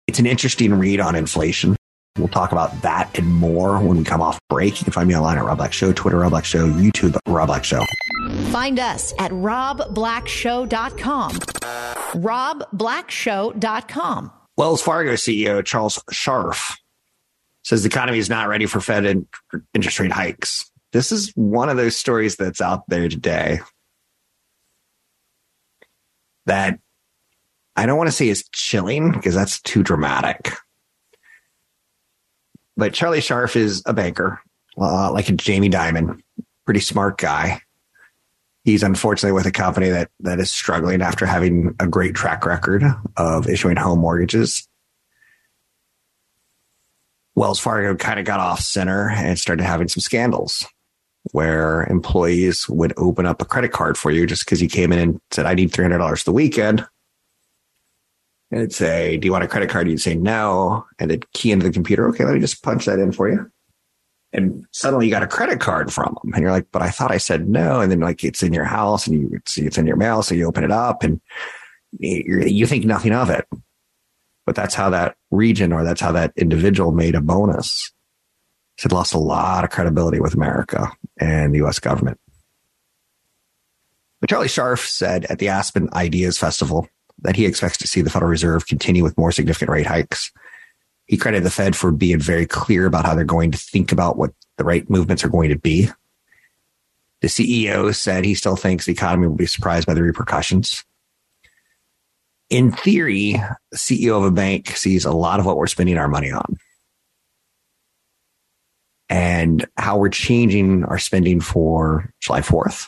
It's 0.06 0.20
an 0.20 0.26
interesting 0.26 0.74
read 0.74 1.00
on 1.00 1.16
inflation. 1.16 1.78
We'll 2.18 2.28
talk 2.28 2.52
about 2.52 2.82
that 2.82 3.18
and 3.18 3.34
more 3.34 3.80
when 3.80 4.00
we 4.00 4.04
come 4.04 4.22
off 4.22 4.38
break. 4.50 4.82
You 4.82 4.84
can 4.84 4.92
find 4.92 5.08
me 5.08 5.16
online 5.16 5.38
at 5.38 5.46
Rob 5.46 5.58
Black 5.58 5.72
Show, 5.72 5.94
Twitter, 5.94 6.18
Rob 6.18 6.32
Black 6.32 6.44
Show, 6.44 6.68
YouTube, 6.68 7.18
Rob 7.26 7.48
Black 7.48 7.64
Show. 7.64 7.86
Find 8.50 8.80
us 8.80 9.14
at 9.18 9.32
robblackshow.com. 9.32 11.32
robblackshow.com. 11.32 14.32
Wells 14.58 14.82
Fargo 14.82 15.14
CEO 15.14 15.64
Charles 15.64 16.04
Scharf 16.12 16.76
says 17.64 17.84
the 17.84 17.88
economy 17.88 18.18
is 18.18 18.30
not 18.30 18.50
ready 18.50 18.66
for 18.66 18.82
Fed 18.82 19.26
interest 19.74 20.02
rate 20.02 20.12
hikes. 20.12 20.70
This 20.92 21.14
is 21.14 21.32
one 21.36 21.70
of 21.70 21.78
those 21.78 21.96
stories 21.96 22.36
that's 22.36 22.60
out 22.60 22.84
there 22.90 23.08
today 23.08 23.62
that 26.46 26.80
I 27.76 27.86
don't 27.86 27.98
want 27.98 28.10
to 28.10 28.16
say 28.16 28.28
is 28.28 28.48
chilling 28.52 29.12
because 29.12 29.36
that's 29.36 29.62
too 29.62 29.84
dramatic. 29.84 30.52
But 32.78 32.94
Charlie 32.94 33.20
Scharf 33.20 33.56
is 33.56 33.84
a 33.86 33.94
banker, 33.94 34.42
uh, 34.78 35.12
like 35.12 35.30
a 35.30 35.34
Jamie 35.34 35.70
Dimon, 35.70 36.22
pretty 36.66 36.80
smart 36.80 37.18
guy. 37.18 37.62
He's 38.64 38.84
unfortunately 38.84 39.34
with 39.34 39.46
a 39.46 39.52
company 39.52 39.90
that 39.90 40.10
that 40.20 40.40
is 40.40 40.52
struggling 40.52 41.02
after 41.02 41.26
having 41.26 41.76
a 41.80 41.88
great 41.88 42.16
track 42.16 42.46
record 42.46 42.84
of 43.18 43.50
issuing 43.50 43.76
home 43.76 44.00
mortgages. 44.00 44.68
Wells 47.34 47.60
Fargo 47.60 47.96
kind 47.96 48.20
of 48.20 48.26
got 48.26 48.40
off 48.40 48.60
center 48.60 49.10
and 49.10 49.40
started 49.40 49.64
having 49.64 49.88
some 49.88 50.02
scandals 50.02 50.66
where 51.32 51.84
employees 51.84 52.68
would 52.68 52.94
open 52.98 53.26
up 53.26 53.42
a 53.42 53.46
credit 53.46 53.72
card 53.72 53.98
for 53.98 54.12
you 54.12 54.26
just 54.26 54.46
because 54.46 54.62
you 54.62 54.68
came 54.68 54.92
in 54.92 55.00
and 55.00 55.22
said, 55.32 55.46
I 55.46 55.54
need 55.54 55.72
$300 55.72 56.24
the 56.24 56.32
weekend. 56.32 56.86
And 58.50 58.60
it'd 58.60 58.74
say, 58.74 59.18
Do 59.18 59.26
you 59.26 59.32
want 59.32 59.44
a 59.44 59.48
credit 59.48 59.70
card? 59.70 59.88
You'd 59.88 60.02
say 60.02 60.16
no. 60.16 60.86
And 61.00 61.12
it'd 61.12 61.32
key 61.32 61.52
into 61.52 61.66
the 61.66 61.72
computer. 61.72 62.10
Okay, 62.10 62.26
let 62.26 62.34
me 62.34 62.40
just 62.40 62.64
punch 62.64 62.86
that 62.86 63.00
in 63.00 63.12
for 63.12 63.30
you. 63.30 63.50
And 64.34 64.66
suddenly 64.72 65.06
you 65.06 65.12
got 65.12 65.24
a 65.24 65.28
credit 65.28 65.60
card 65.60 65.92
from 65.92 66.18
them. 66.22 66.34
And 66.34 66.42
you're 66.42 66.52
like, 66.52 66.68
But 66.72 66.82
I 66.82 66.90
thought 66.90 67.12
I 67.12 67.18
said 67.18 67.48
no. 67.48 67.80
And 67.80 67.92
then, 67.92 68.02
like, 68.02 68.24
it's 68.24 68.44
in 68.44 68.52
your 68.52 68.66
house 68.66 69.08
and 69.08 69.16
you 69.16 69.40
see 69.46 69.66
it's 69.66 69.78
in 69.78 69.88
your 69.88 69.96
mail. 69.96 70.22
So 70.22 70.36
you 70.36 70.48
open 70.48 70.66
it 70.66 70.72
up 70.72 71.04
and 71.04 71.22
you 72.00 72.66
think 72.66 72.84
nothing 72.84 73.14
of 73.14 73.30
it. 73.30 73.48
But 74.46 74.56
that's 74.56 74.76
how 74.76 74.90
that 74.90 75.16
region 75.30 75.72
or 75.72 75.84
that's 75.84 76.02
how 76.02 76.12
that 76.12 76.34
individual 76.36 76.92
made 76.92 77.16
a 77.16 77.22
bonus. 77.22 77.94
It 78.84 78.92
lost 78.92 79.14
a 79.14 79.20
lot 79.20 79.64
of 79.64 79.70
credibility 79.70 80.20
with 80.20 80.34
America 80.34 80.92
and 81.20 81.54
the 81.54 81.64
US 81.66 81.80
government. 81.80 82.20
But 84.20 84.30
Charlie 84.30 84.48
Scharf 84.48 84.88
said 84.88 85.26
at 85.26 85.40
the 85.40 85.50
Aspen 85.50 85.90
Ideas 85.94 86.38
Festival 86.38 86.88
that 87.22 87.36
he 87.36 87.46
expects 87.46 87.78
to 87.80 87.88
see 87.88 88.02
the 88.02 88.10
Federal 88.10 88.30
Reserve 88.30 88.68
continue 88.68 89.04
with 89.04 89.18
more 89.18 89.32
significant 89.32 89.70
rate 89.70 89.86
hikes. 89.86 90.32
He 91.06 91.18
credited 91.18 91.44
the 91.44 91.52
Fed 91.52 91.76
for 91.76 91.92
being 91.92 92.20
very 92.20 92.46
clear 92.46 92.86
about 92.86 93.06
how 93.06 93.16
they're 93.16 93.26
going 93.26 93.52
to 93.52 93.58
think 93.58 93.92
about 93.92 94.18
what 94.18 94.32
the 94.58 94.64
rate 94.64 94.90
movements 94.90 95.24
are 95.24 95.30
going 95.30 95.50
to 95.50 95.58
be. 95.58 95.90
The 97.22 97.28
CEO 97.28 97.94
said 97.94 98.26
he 98.26 98.36
still 98.36 98.56
thinks 98.56 98.86
the 98.86 98.94
economy 98.94 99.28
will 99.28 99.36
be 99.36 99.46
surprised 99.46 99.86
by 99.86 99.94
the 99.94 100.04
repercussions. 100.04 100.84
In 102.50 102.72
theory, 102.72 103.34
the 103.72 103.78
CEO 103.78 104.18
of 104.18 104.24
a 104.24 104.32
bank 104.32 104.70
sees 104.76 105.06
a 105.06 105.12
lot 105.12 105.40
of 105.40 105.46
what 105.46 105.58
we're 105.58 105.68
spending 105.68 105.98
our 105.98 106.08
money 106.08 106.32
on 106.32 106.58
and 109.12 109.68
how 109.78 109.98
we're 109.98 110.08
changing 110.08 110.86
our 110.86 110.98
spending 110.98 111.42
for 111.42 112.14
July 112.22 112.40
4th 112.40 112.88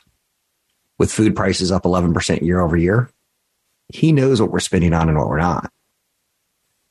with 0.97 1.11
food 1.11 1.35
prices 1.35 1.69
up 1.69 1.83
11% 1.83 2.41
year 2.41 2.61
over 2.61 2.77
year. 2.77 3.09
He 3.89 4.13
knows 4.13 4.41
what 4.41 4.49
we're 4.49 4.61
spending 4.61 4.93
on 4.93 5.09
and 5.09 5.17
what 5.17 5.27
we're 5.27 5.37
not. 5.37 5.69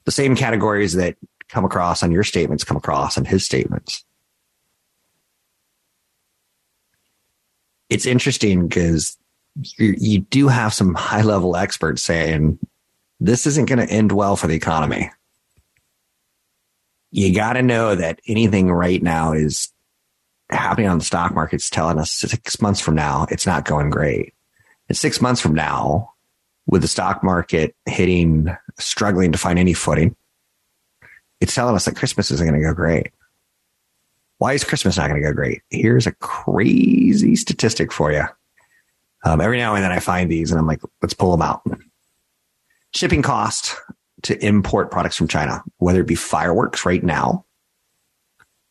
The 0.04 0.10
same 0.10 0.36
categories 0.36 0.92
that 0.94 1.16
come 1.48 1.64
across 1.64 2.02
on 2.02 2.12
your 2.12 2.24
statements 2.24 2.62
come 2.62 2.76
across 2.76 3.16
on 3.16 3.24
his 3.24 3.42
statements. 3.42 4.04
It's 7.88 8.04
interesting 8.04 8.68
because 8.68 9.16
you, 9.78 9.94
you 9.96 10.18
do 10.20 10.48
have 10.48 10.74
some 10.74 10.92
high 10.92 11.22
level 11.22 11.56
experts 11.56 12.02
saying 12.02 12.58
this 13.18 13.46
isn't 13.46 13.66
going 13.66 13.78
to 13.78 13.90
end 13.90 14.12
well 14.12 14.36
for 14.36 14.46
the 14.46 14.54
economy 14.54 15.10
you 17.12 17.34
got 17.34 17.52
to 17.52 17.62
know 17.62 17.94
that 17.94 18.20
anything 18.26 18.72
right 18.72 19.02
now 19.02 19.32
is 19.32 19.70
happening 20.50 20.88
on 20.88 20.98
the 20.98 21.04
stock 21.04 21.34
market's 21.34 21.70
telling 21.70 21.98
us 21.98 22.10
six 22.10 22.60
months 22.60 22.80
from 22.80 22.94
now, 22.94 23.26
it's 23.30 23.46
not 23.46 23.66
going 23.66 23.90
great. 23.90 24.34
And 24.88 24.96
six 24.96 25.20
months 25.20 25.40
from 25.40 25.54
now, 25.54 26.12
with 26.66 26.82
the 26.82 26.88
stock 26.88 27.22
market 27.22 27.76
hitting, 27.86 28.56
struggling 28.78 29.32
to 29.32 29.38
find 29.38 29.58
any 29.58 29.74
footing, 29.74 30.16
it's 31.40 31.54
telling 31.54 31.74
us 31.74 31.84
that 31.84 31.96
Christmas 31.96 32.30
isn't 32.30 32.46
going 32.46 32.58
to 32.58 32.66
go 32.66 32.74
great. 32.74 33.12
Why 34.38 34.54
is 34.54 34.64
Christmas 34.64 34.96
not 34.96 35.08
going 35.08 35.20
to 35.22 35.28
go 35.28 35.34
great? 35.34 35.62
Here's 35.70 36.06
a 36.06 36.12
crazy 36.12 37.36
statistic 37.36 37.92
for 37.92 38.10
you. 38.10 38.24
Um, 39.24 39.40
every 39.40 39.58
now 39.58 39.74
and 39.74 39.84
then 39.84 39.92
I 39.92 40.00
find 40.00 40.30
these 40.30 40.50
and 40.50 40.58
I'm 40.58 40.66
like, 40.66 40.80
let's 41.02 41.14
pull 41.14 41.30
them 41.30 41.42
out. 41.42 41.62
Shipping 42.94 43.22
cost 43.22 43.76
to 44.22 44.44
import 44.44 44.90
products 44.90 45.16
from 45.16 45.28
China, 45.28 45.62
whether 45.78 46.00
it 46.00 46.06
be 46.06 46.14
fireworks 46.14 46.86
right 46.86 47.02
now 47.02 47.44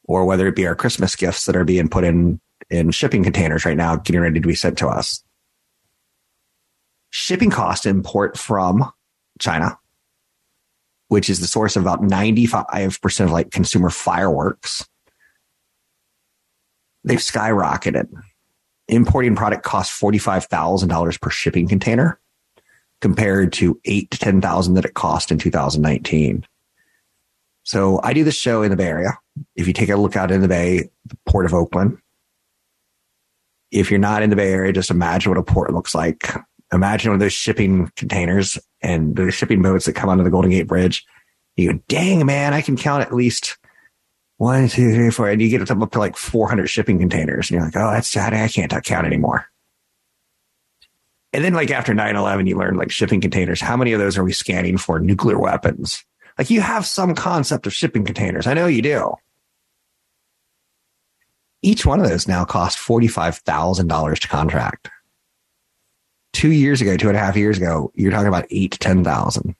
or 0.04 0.26
whether 0.26 0.48
it 0.48 0.56
be 0.56 0.68
our 0.68 0.76
Christmas 0.76 1.16
gifts 1.16 1.46
that 1.46 1.56
are 1.56 1.66
being 1.66 1.90
put 1.90 2.04
in, 2.04 2.40
in 2.70 2.92
shipping 2.92 3.24
containers 3.24 3.66
right 3.66 3.78
now, 3.78 3.96
getting 3.96 4.22
ready 4.22 4.40
to 4.40 4.48
be 4.48 4.56
sent 4.56 4.78
to 4.78 4.88
us. 4.88 5.24
Shipping 7.10 7.50
cost 7.50 7.86
import 7.86 8.38
from 8.38 8.90
China, 9.40 9.78
which 11.08 11.30
is 11.30 11.40
the 11.40 11.48
source 11.48 11.76
of 11.76 11.84
about 11.84 12.02
95% 12.02 13.26
of 13.26 13.32
like 13.32 13.52
consumer 13.52 13.90
fireworks, 13.90 14.88
they've 17.04 17.20
skyrocketed. 17.20 18.08
Importing 18.88 19.36
product 19.36 19.64
costs 19.64 19.98
$45,000 20.00 21.22
per 21.22 21.30
shipping 21.30 21.68
container 21.68 22.20
compared 23.02 23.52
to 23.54 23.80
eight 23.86 24.12
to 24.12 24.20
10,000 24.20 24.74
that 24.76 24.86
it 24.86 24.94
cost 24.94 25.32
in 25.32 25.38
2019. 25.38 26.46
So 27.64 28.00
I 28.04 28.14
do 28.14 28.24
this 28.24 28.38
show 28.38 28.64
in 28.64 28.72
the 28.72 28.78
Bay 28.78 28.88
Area. 28.88 29.18
If 29.56 29.68
you 29.68 29.74
take 29.74 29.90
a 29.90 29.96
look 29.96 30.16
out 30.16 30.32
in 30.32 30.42
the 30.42 30.48
Bay, 30.48 30.90
the 31.06 31.18
Port 31.26 31.46
of 31.46 31.54
Oakland, 31.54 31.98
if 33.72 33.90
you're 33.90 34.00
not 34.00 34.24
in 34.24 34.30
the 34.30 34.36
Bay 34.36 34.52
Area, 34.52 34.74
just 34.74 34.92
imagine 34.92 35.32
what 35.32 35.40
a 35.40 35.44
port 35.44 35.74
looks 35.74 35.96
like. 35.96 36.34
Imagine 36.74 37.12
one 37.12 37.16
of 37.16 37.20
those 37.20 37.34
shipping 37.34 37.92
containers 37.96 38.58
and 38.82 39.16
the 39.16 39.32
shipping 39.32 39.62
boats 39.62 39.86
that 39.86 39.94
come 39.94 40.10
onto 40.10 40.24
the 40.24 40.30
Golden 40.30 40.52
Gate 40.52 40.68
Bridge. 40.68 41.06
You 41.56 41.74
go, 41.74 41.80
dang, 41.88 42.26
man, 42.26 42.54
I 42.54 42.62
can 42.62 42.78
count 42.78 43.04
at 43.04 43.14
least 43.14 43.58
one, 44.38 44.68
two, 44.68 44.94
three, 44.94 45.12
four. 45.12 45.30
And 45.30 45.42
you 45.42 45.50
get 45.50 45.70
up 45.70 45.92
to 45.92 46.00
like 46.00 46.18
400 46.18 46.68
shipping 46.68 46.98
containers. 47.00 47.50
And 47.50 47.56
you're 47.56 47.66
like, 47.66 47.76
oh, 47.76 47.92
that's 47.92 48.10
sad. 48.10 48.34
I 48.34 48.48
can't 48.48 48.72
count 48.84 49.06
anymore. 49.06 49.51
And 51.34 51.44
then 51.44 51.54
like 51.54 51.72
after 51.72 51.94
9-11, 51.94 52.48
you 52.48 52.58
learn 52.58 52.76
like 52.76 52.92
shipping 52.92 53.22
containers. 53.22 53.62
How 53.62 53.78
many 53.78 53.94
of 53.94 54.00
those 54.00 54.18
are 54.18 54.24
we 54.24 54.34
scanning 54.34 54.78
for 54.78 55.00
nuclear 55.00 55.40
weapons? 55.40 56.04
Like 56.38 56.50
you 56.50 56.62
have 56.62 56.86
some 56.86 57.16
concept 57.16 57.68
of 57.68 57.74
shipping 57.74 58.04
containers. 58.04 58.48
I 58.48 58.54
know 58.54 58.68
you 58.68 58.82
do. 58.82 59.14
Each 61.62 61.86
one 61.86 62.00
of 62.00 62.10
those 62.10 62.28
now 62.28 62.44
costs 62.44 62.84
$45,000 62.84 64.20
to 64.20 64.28
contract. 64.28 64.90
Two 66.34 66.52
years 66.52 66.82
ago, 66.82 66.98
two 66.98 67.08
and 67.08 67.18
a 67.18 67.20
half 67.20 67.36
years 67.36 67.58
ago, 67.58 67.92
you're 67.94 68.12
talking 68.12 68.28
about 68.28 68.48
eight 68.50 68.72
to 68.72 68.80
10,000. 68.80 69.56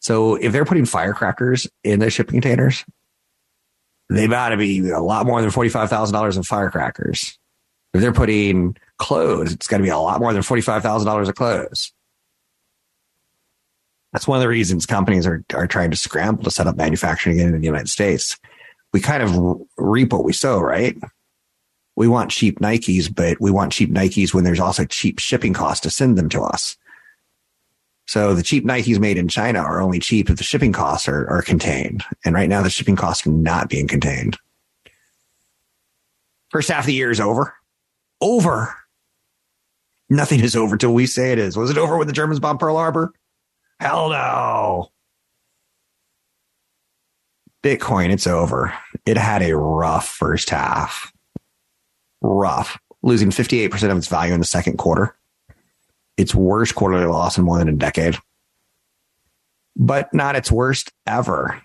So 0.00 0.34
if 0.34 0.52
they're 0.52 0.64
putting 0.64 0.84
firecrackers 0.84 1.66
in 1.84 2.00
those 2.00 2.12
shipping 2.12 2.40
containers, 2.40 2.84
they've 4.08 4.30
got 4.30 4.50
to 4.50 4.56
be 4.56 4.90
a 4.90 5.00
lot 5.00 5.26
more 5.26 5.40
than 5.40 5.50
$45,000 5.50 6.36
in 6.36 6.42
firecrackers. 6.42 7.38
If 7.94 8.00
they're 8.00 8.12
putting 8.12 8.76
clothes, 9.00 9.52
it's 9.52 9.66
going 9.66 9.80
to 9.80 9.84
be 9.86 9.90
a 9.90 9.98
lot 9.98 10.20
more 10.20 10.32
than 10.32 10.42
$45,000 10.42 11.28
of 11.28 11.34
clothes. 11.34 11.92
That's 14.12 14.28
one 14.28 14.38
of 14.38 14.42
the 14.42 14.48
reasons 14.48 14.86
companies 14.86 15.26
are, 15.26 15.44
are 15.54 15.66
trying 15.66 15.90
to 15.90 15.96
scramble 15.96 16.44
to 16.44 16.50
set 16.50 16.66
up 16.66 16.76
manufacturing 16.76 17.40
again 17.40 17.54
in 17.54 17.60
the 17.60 17.66
United 17.66 17.88
States. 17.88 18.38
We 18.92 19.00
kind 19.00 19.22
of 19.22 19.60
reap 19.76 20.12
what 20.12 20.24
we 20.24 20.32
sow, 20.32 20.60
right? 20.60 20.96
We 21.96 22.08
want 22.08 22.30
cheap 22.30 22.60
Nikes, 22.60 23.12
but 23.12 23.40
we 23.40 23.50
want 23.50 23.72
cheap 23.72 23.90
Nikes 23.90 24.34
when 24.34 24.44
there's 24.44 24.60
also 24.60 24.84
cheap 24.84 25.18
shipping 25.18 25.52
costs 25.52 25.82
to 25.82 25.90
send 25.90 26.18
them 26.18 26.28
to 26.30 26.42
us. 26.42 26.76
So 28.06 28.34
the 28.34 28.42
cheap 28.42 28.64
Nikes 28.64 28.98
made 28.98 29.18
in 29.18 29.28
China 29.28 29.60
are 29.60 29.80
only 29.80 30.00
cheap 30.00 30.28
if 30.28 30.36
the 30.36 30.44
shipping 30.44 30.72
costs 30.72 31.08
are, 31.08 31.28
are 31.28 31.42
contained. 31.42 32.02
And 32.24 32.34
right 32.34 32.48
now 32.48 32.62
the 32.62 32.70
shipping 32.70 32.96
costs 32.96 33.26
are 33.26 33.30
not 33.30 33.68
being 33.68 33.86
contained. 33.86 34.36
First 36.48 36.68
half 36.68 36.80
of 36.80 36.86
the 36.86 36.94
year 36.94 37.12
is 37.12 37.20
over. 37.20 37.54
Over 38.20 38.74
Nothing 40.10 40.40
is 40.40 40.56
over 40.56 40.76
till 40.76 40.92
we 40.92 41.06
say 41.06 41.30
it 41.30 41.38
is. 41.38 41.56
Was 41.56 41.70
it 41.70 41.78
over 41.78 41.96
when 41.96 42.08
the 42.08 42.12
Germans 42.12 42.40
bombed 42.40 42.58
Pearl 42.58 42.76
Harbor? 42.76 43.12
Hell 43.78 44.10
no. 44.10 44.88
Bitcoin, 47.62 48.10
it's 48.10 48.26
over. 48.26 48.74
It 49.06 49.16
had 49.16 49.42
a 49.42 49.56
rough 49.56 50.08
first 50.08 50.50
half. 50.50 51.12
Rough. 52.20 52.78
Losing 53.02 53.30
58% 53.30 53.90
of 53.90 53.98
its 53.98 54.08
value 54.08 54.34
in 54.34 54.40
the 54.40 54.46
second 54.46 54.78
quarter. 54.78 55.16
Its 56.16 56.34
worst 56.34 56.74
quarterly 56.74 57.06
loss 57.06 57.38
in 57.38 57.44
more 57.44 57.58
than 57.58 57.68
a 57.68 57.72
decade. 57.72 58.18
But 59.76 60.12
not 60.12 60.36
its 60.36 60.50
worst 60.50 60.92
ever. 61.06 61.62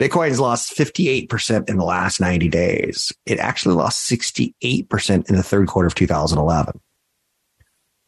Bitcoin's 0.00 0.40
lost 0.40 0.74
58% 0.74 1.68
in 1.68 1.76
the 1.76 1.84
last 1.84 2.22
90 2.22 2.48
days. 2.48 3.12
It 3.26 3.38
actually 3.38 3.74
lost 3.74 4.10
68% 4.10 5.28
in 5.28 5.36
the 5.36 5.42
third 5.42 5.68
quarter 5.68 5.86
of 5.86 5.94
2011. 5.94 6.80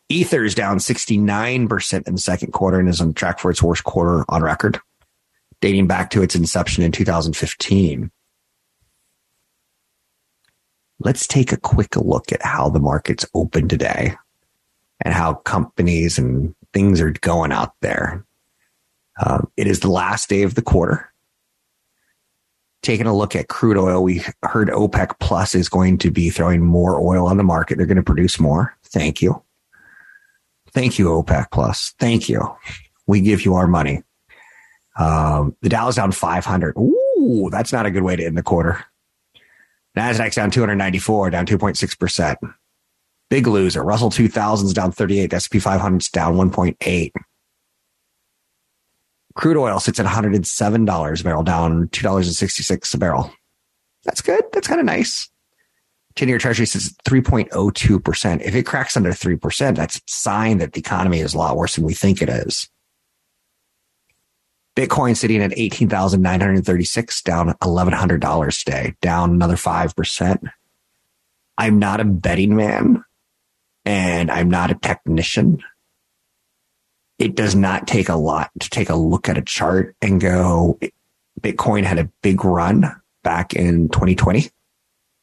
Ether 0.08 0.42
is 0.42 0.54
down 0.54 0.78
69% 0.78 2.08
in 2.08 2.14
the 2.14 2.20
second 2.20 2.52
quarter 2.52 2.80
and 2.80 2.88
is 2.88 3.02
on 3.02 3.12
track 3.12 3.38
for 3.38 3.50
its 3.50 3.62
worst 3.62 3.84
quarter 3.84 4.24
on 4.30 4.42
record, 4.42 4.80
dating 5.60 5.86
back 5.86 6.08
to 6.10 6.22
its 6.22 6.34
inception 6.34 6.82
in 6.82 6.92
2015. 6.92 8.10
Let's 10.98 11.26
take 11.26 11.52
a 11.52 11.58
quick 11.58 11.94
look 11.96 12.32
at 12.32 12.42
how 12.42 12.70
the 12.70 12.80
markets 12.80 13.26
open 13.34 13.68
today 13.68 14.14
and 15.04 15.12
how 15.12 15.34
companies 15.34 16.16
and 16.16 16.54
things 16.72 17.02
are 17.02 17.10
going 17.10 17.52
out 17.52 17.74
there. 17.82 18.24
Uh, 19.20 19.42
it 19.58 19.66
is 19.66 19.80
the 19.80 19.90
last 19.90 20.30
day 20.30 20.42
of 20.42 20.54
the 20.54 20.62
quarter 20.62 21.11
taking 22.82 23.06
a 23.06 23.16
look 23.16 23.34
at 23.34 23.48
crude 23.48 23.78
oil, 23.78 24.02
we 24.02 24.24
heard 24.42 24.68
OPEC 24.68 25.18
Plus 25.20 25.54
is 25.54 25.68
going 25.68 25.98
to 25.98 26.10
be 26.10 26.30
throwing 26.30 26.62
more 26.62 27.00
oil 27.00 27.26
on 27.26 27.36
the 27.36 27.44
market. 27.44 27.78
They're 27.78 27.86
going 27.86 27.96
to 27.96 28.02
produce 28.02 28.38
more. 28.40 28.76
Thank 28.84 29.22
you. 29.22 29.42
Thank 30.72 30.98
you, 30.98 31.06
OPEC 31.06 31.50
Plus. 31.50 31.94
Thank 31.98 32.28
you. 32.28 32.56
We 33.06 33.20
give 33.20 33.44
you 33.44 33.54
our 33.54 33.66
money. 33.66 34.02
Um, 34.96 35.56
the 35.62 35.68
Dow 35.68 35.88
is 35.88 35.96
down 35.96 36.12
500. 36.12 36.76
Ooh, 36.76 37.48
that's 37.50 37.72
not 37.72 37.86
a 37.86 37.90
good 37.90 38.02
way 38.02 38.16
to 38.16 38.24
end 38.24 38.36
the 38.36 38.42
quarter. 38.42 38.84
Nasdaq's 39.96 40.36
down 40.36 40.50
294, 40.50 41.30
down 41.30 41.46
2.6%. 41.46 42.36
Big 43.28 43.46
loser. 43.46 43.82
Russell 43.82 44.10
2000's 44.10 44.74
down 44.74 44.92
38. 44.92 45.32
S&P 45.32 45.58
500's 45.58 46.10
down 46.10 46.34
1.8. 46.34 47.12
Crude 49.34 49.56
oil 49.56 49.80
sits 49.80 49.98
at 49.98 50.06
$107 50.06 51.20
a 51.20 51.24
barrel, 51.24 51.42
down 51.42 51.88
$2.66 51.88 52.94
a 52.94 52.98
barrel. 52.98 53.32
That's 54.04 54.20
good. 54.20 54.44
That's 54.52 54.68
kind 54.68 54.80
of 54.80 54.86
nice. 54.86 55.30
10 56.16 56.28
year 56.28 56.38
treasury 56.38 56.66
sits 56.66 56.88
at 56.88 57.04
3.02%. 57.04 58.42
If 58.42 58.54
it 58.54 58.66
cracks 58.66 58.96
under 58.96 59.10
3%, 59.10 59.76
that's 59.76 59.96
a 59.96 60.00
sign 60.06 60.58
that 60.58 60.72
the 60.72 60.80
economy 60.80 61.20
is 61.20 61.34
a 61.34 61.38
lot 61.38 61.56
worse 61.56 61.76
than 61.76 61.84
we 61.84 61.94
think 61.94 62.20
it 62.20 62.28
is. 62.28 62.68
Bitcoin 64.76 65.16
sitting 65.16 65.42
at 65.42 65.56
18,936, 65.56 67.22
down 67.22 67.48
$1,100 67.48 68.64
today, 68.64 68.94
down 69.02 69.30
another 69.30 69.56
5%. 69.56 70.48
I'm 71.58 71.78
not 71.78 72.00
a 72.00 72.04
betting 72.04 72.56
man 72.56 73.04
and 73.84 74.30
I'm 74.30 74.48
not 74.48 74.70
a 74.70 74.74
technician 74.74 75.62
it 77.22 77.34
does 77.36 77.54
not 77.54 77.86
take 77.86 78.08
a 78.08 78.16
lot 78.16 78.50
to 78.58 78.68
take 78.68 78.90
a 78.90 78.96
look 78.96 79.28
at 79.28 79.38
a 79.38 79.42
chart 79.42 79.94
and 80.02 80.20
go, 80.20 80.76
Bitcoin 81.40 81.84
had 81.84 82.00
a 82.00 82.10
big 82.20 82.44
run 82.44 83.00
back 83.22 83.54
in 83.54 83.88
2020. 83.90 84.50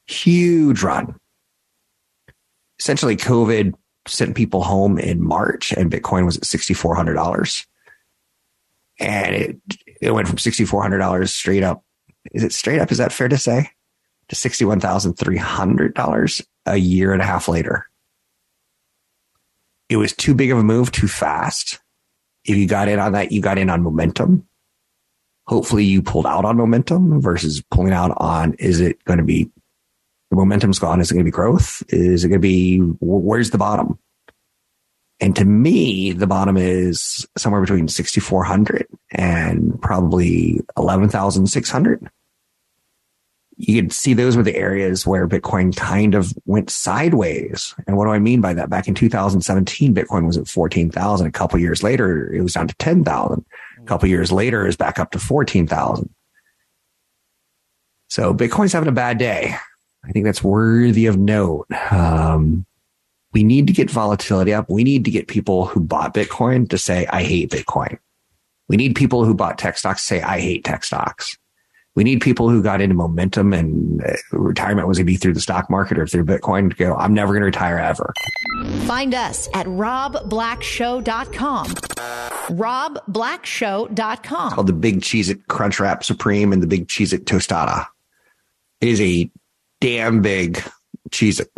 Huge 0.08 0.82
run. 0.82 1.20
Essentially, 2.80 3.18
COVID 3.18 3.74
sent 4.08 4.38
people 4.38 4.64
home 4.64 4.98
in 4.98 5.22
March 5.22 5.74
and 5.74 5.92
Bitcoin 5.92 6.24
was 6.24 6.38
at 6.38 6.44
$6,400. 6.44 7.66
And 9.02 9.36
it, 9.36 9.58
it 10.02 10.12
went 10.12 10.30
from 10.30 10.38
$6,400 10.38 11.28
straight 11.28 11.64
up. 11.64 11.84
Is 12.32 12.46
it 12.46 12.54
straight 12.54 12.80
up? 12.80 12.94
Is 12.94 13.00
that 13.00 13.12
fair 13.12 13.28
to 13.28 13.38
say? 13.38 13.72
To 14.30 14.38
$61,300 14.38 16.46
a 16.66 16.78
year 16.78 17.12
and 17.12 17.22
a 17.22 17.26
half 17.26 17.50
later. 17.50 17.90
It 19.90 19.98
was 19.98 20.14
too 20.14 20.34
big 20.34 20.52
of 20.52 20.58
a 20.58 20.64
move 20.64 20.94
too 20.94 21.10
fast 21.10 21.82
if 22.50 22.58
you 22.58 22.68
got 22.68 22.88
in 22.88 23.00
on 23.00 23.12
that, 23.14 23.32
you 23.32 23.42
got 23.42 23.58
in 23.58 23.70
on 23.70 23.84
momentum. 23.84 24.46
Hopefully 25.48 25.84
you 25.84 26.02
pulled 26.02 26.26
out 26.26 26.46
on 26.46 26.58
momentum 26.58 27.22
versus 27.22 27.64
pulling 27.72 27.94
out 27.94 28.14
on, 28.18 28.54
is 28.56 28.80
it 28.80 29.04
going 29.06 29.18
to 29.18 29.24
be 29.24 29.50
the 30.30 30.36
momentum's 30.36 30.80
gone? 30.80 31.00
Is 31.02 31.10
it 31.10 31.16
going 31.16 31.26
to 31.26 31.32
be 31.32 31.36
growth? 31.36 31.84
Is 31.90 32.24
it 32.24 32.30
going 32.30 32.42
to 32.42 32.48
be, 32.48 32.80
where's 33.00 33.50
the 33.50 33.58
bottom? 33.58 33.98
And 35.20 35.36
to 35.36 35.46
me, 35.46 36.12
the 36.12 36.28
bottom 36.28 36.56
is 36.56 37.28
somewhere 37.38 37.62
between 37.62 37.88
6,400 37.88 38.88
and 39.12 39.82
probably 39.82 40.62
11,600 40.78 42.10
you 43.60 43.82
can 43.82 43.90
see 43.90 44.14
those 44.14 44.38
were 44.38 44.44
the 44.44 44.56
areas 44.56 45.06
where 45.06 45.28
Bitcoin 45.28 45.76
kind 45.76 46.16
of 46.16 46.34
went 46.46 46.70
sideways. 46.70 47.76
And 47.86 47.98
what 47.98 48.06
do 48.06 48.12
I 48.12 48.20
mean 48.20 48.40
by 48.40 48.54
that? 48.54 48.70
Back 48.70 48.88
in 48.88 48.96
2017, 48.96 49.94
Bitcoin 49.94 50.26
was 50.26 50.38
at 50.38 50.48
14,000. 50.48 51.28
A 51.28 51.32
couple 51.32 51.60
years 51.60 51.84
later, 51.84 52.34
it 52.34 52.42
was 52.42 52.54
down 52.54 52.70
to 52.70 52.76
10,000. 52.76 53.46
A 53.78 53.86
couple 53.86 54.08
years 54.08 54.32
later, 54.32 54.64
it 54.64 54.68
was 54.68 54.78
back 54.78 54.98
up 54.98 55.12
to 55.12 55.20
14,000. 55.20 56.10
So 58.08 58.34
Bitcoin's 58.34 58.72
having 58.72 58.88
a 58.88 58.94
bad 58.94 59.18
day. 59.18 59.54
I 60.06 60.12
think 60.14 60.24
that's 60.24 60.44
worthy 60.44 61.08
of 61.08 61.18
note. 61.18 61.68
Um, 61.92 62.66
we 63.34 63.44
need 63.44 63.68
to 63.68 63.74
get 63.74 63.92
volatility 63.92 64.54
up. 64.54 64.70
We 64.70 64.86
need 64.86 65.04
to 65.04 65.12
get 65.12 65.28
people 65.28 65.66
who 65.66 65.82
bought 65.82 66.14
Bitcoin 66.14 66.70
to 66.70 66.78
say, 66.78 67.08
I 67.08 67.24
hate 67.24 67.52
Bitcoin. 67.52 68.00
We 68.70 68.78
need 68.78 68.96
people 68.96 69.26
who 69.26 69.34
bought 69.34 69.58
tech 69.58 69.78
stocks 69.78 70.04
to 70.04 70.08
say, 70.08 70.22
I 70.22 70.40
hate 70.40 70.64
tech 70.64 70.86
stocks 70.86 71.38
we 71.96 72.04
need 72.04 72.22
people 72.22 72.50
who 72.50 72.62
got 72.62 72.82
into 72.82 72.96
momentum 72.96 73.54
and 73.54 74.04
uh, 74.04 74.14
retirement 74.32 74.88
was 74.88 74.98
going 74.98 75.06
to 75.06 75.12
be 75.12 75.18
through 75.18 75.34
the 75.34 75.42
stock 75.42 75.70
market 75.70 75.98
or 75.98 76.08
through 76.08 76.26
Bitcoin 76.26 76.70
to 76.70 76.76
go, 76.76 76.96
I'm 76.96 77.14
never 77.14 77.34
going 77.34 77.42
to 77.42 77.48
retire 77.48 77.78
ever. 77.78 78.14
Find 78.86 79.14
us 79.14 79.50
at 79.54 79.66
robblackshow.com. 79.66 81.68
robblackshow.com. 81.68 84.48
It's 84.48 84.56
called 84.56 84.68
the 84.68 84.74
Big 84.74 85.02
Cheez 85.02 85.30
It 85.30 85.48
Crunch 85.48 85.80
Wrap 85.80 86.04
Supreme 86.04 86.52
and 86.54 86.64
the 86.64 86.68
Big 86.68 86.88
Cheez 86.88 87.14
It 87.14 87.26
Tostada. 87.26 87.86
It 88.82 88.88
is 88.88 89.02
a 89.02 89.30
damn 89.82 90.22
big 90.22 90.64
Cheez 91.10 91.42
It, 91.42 91.50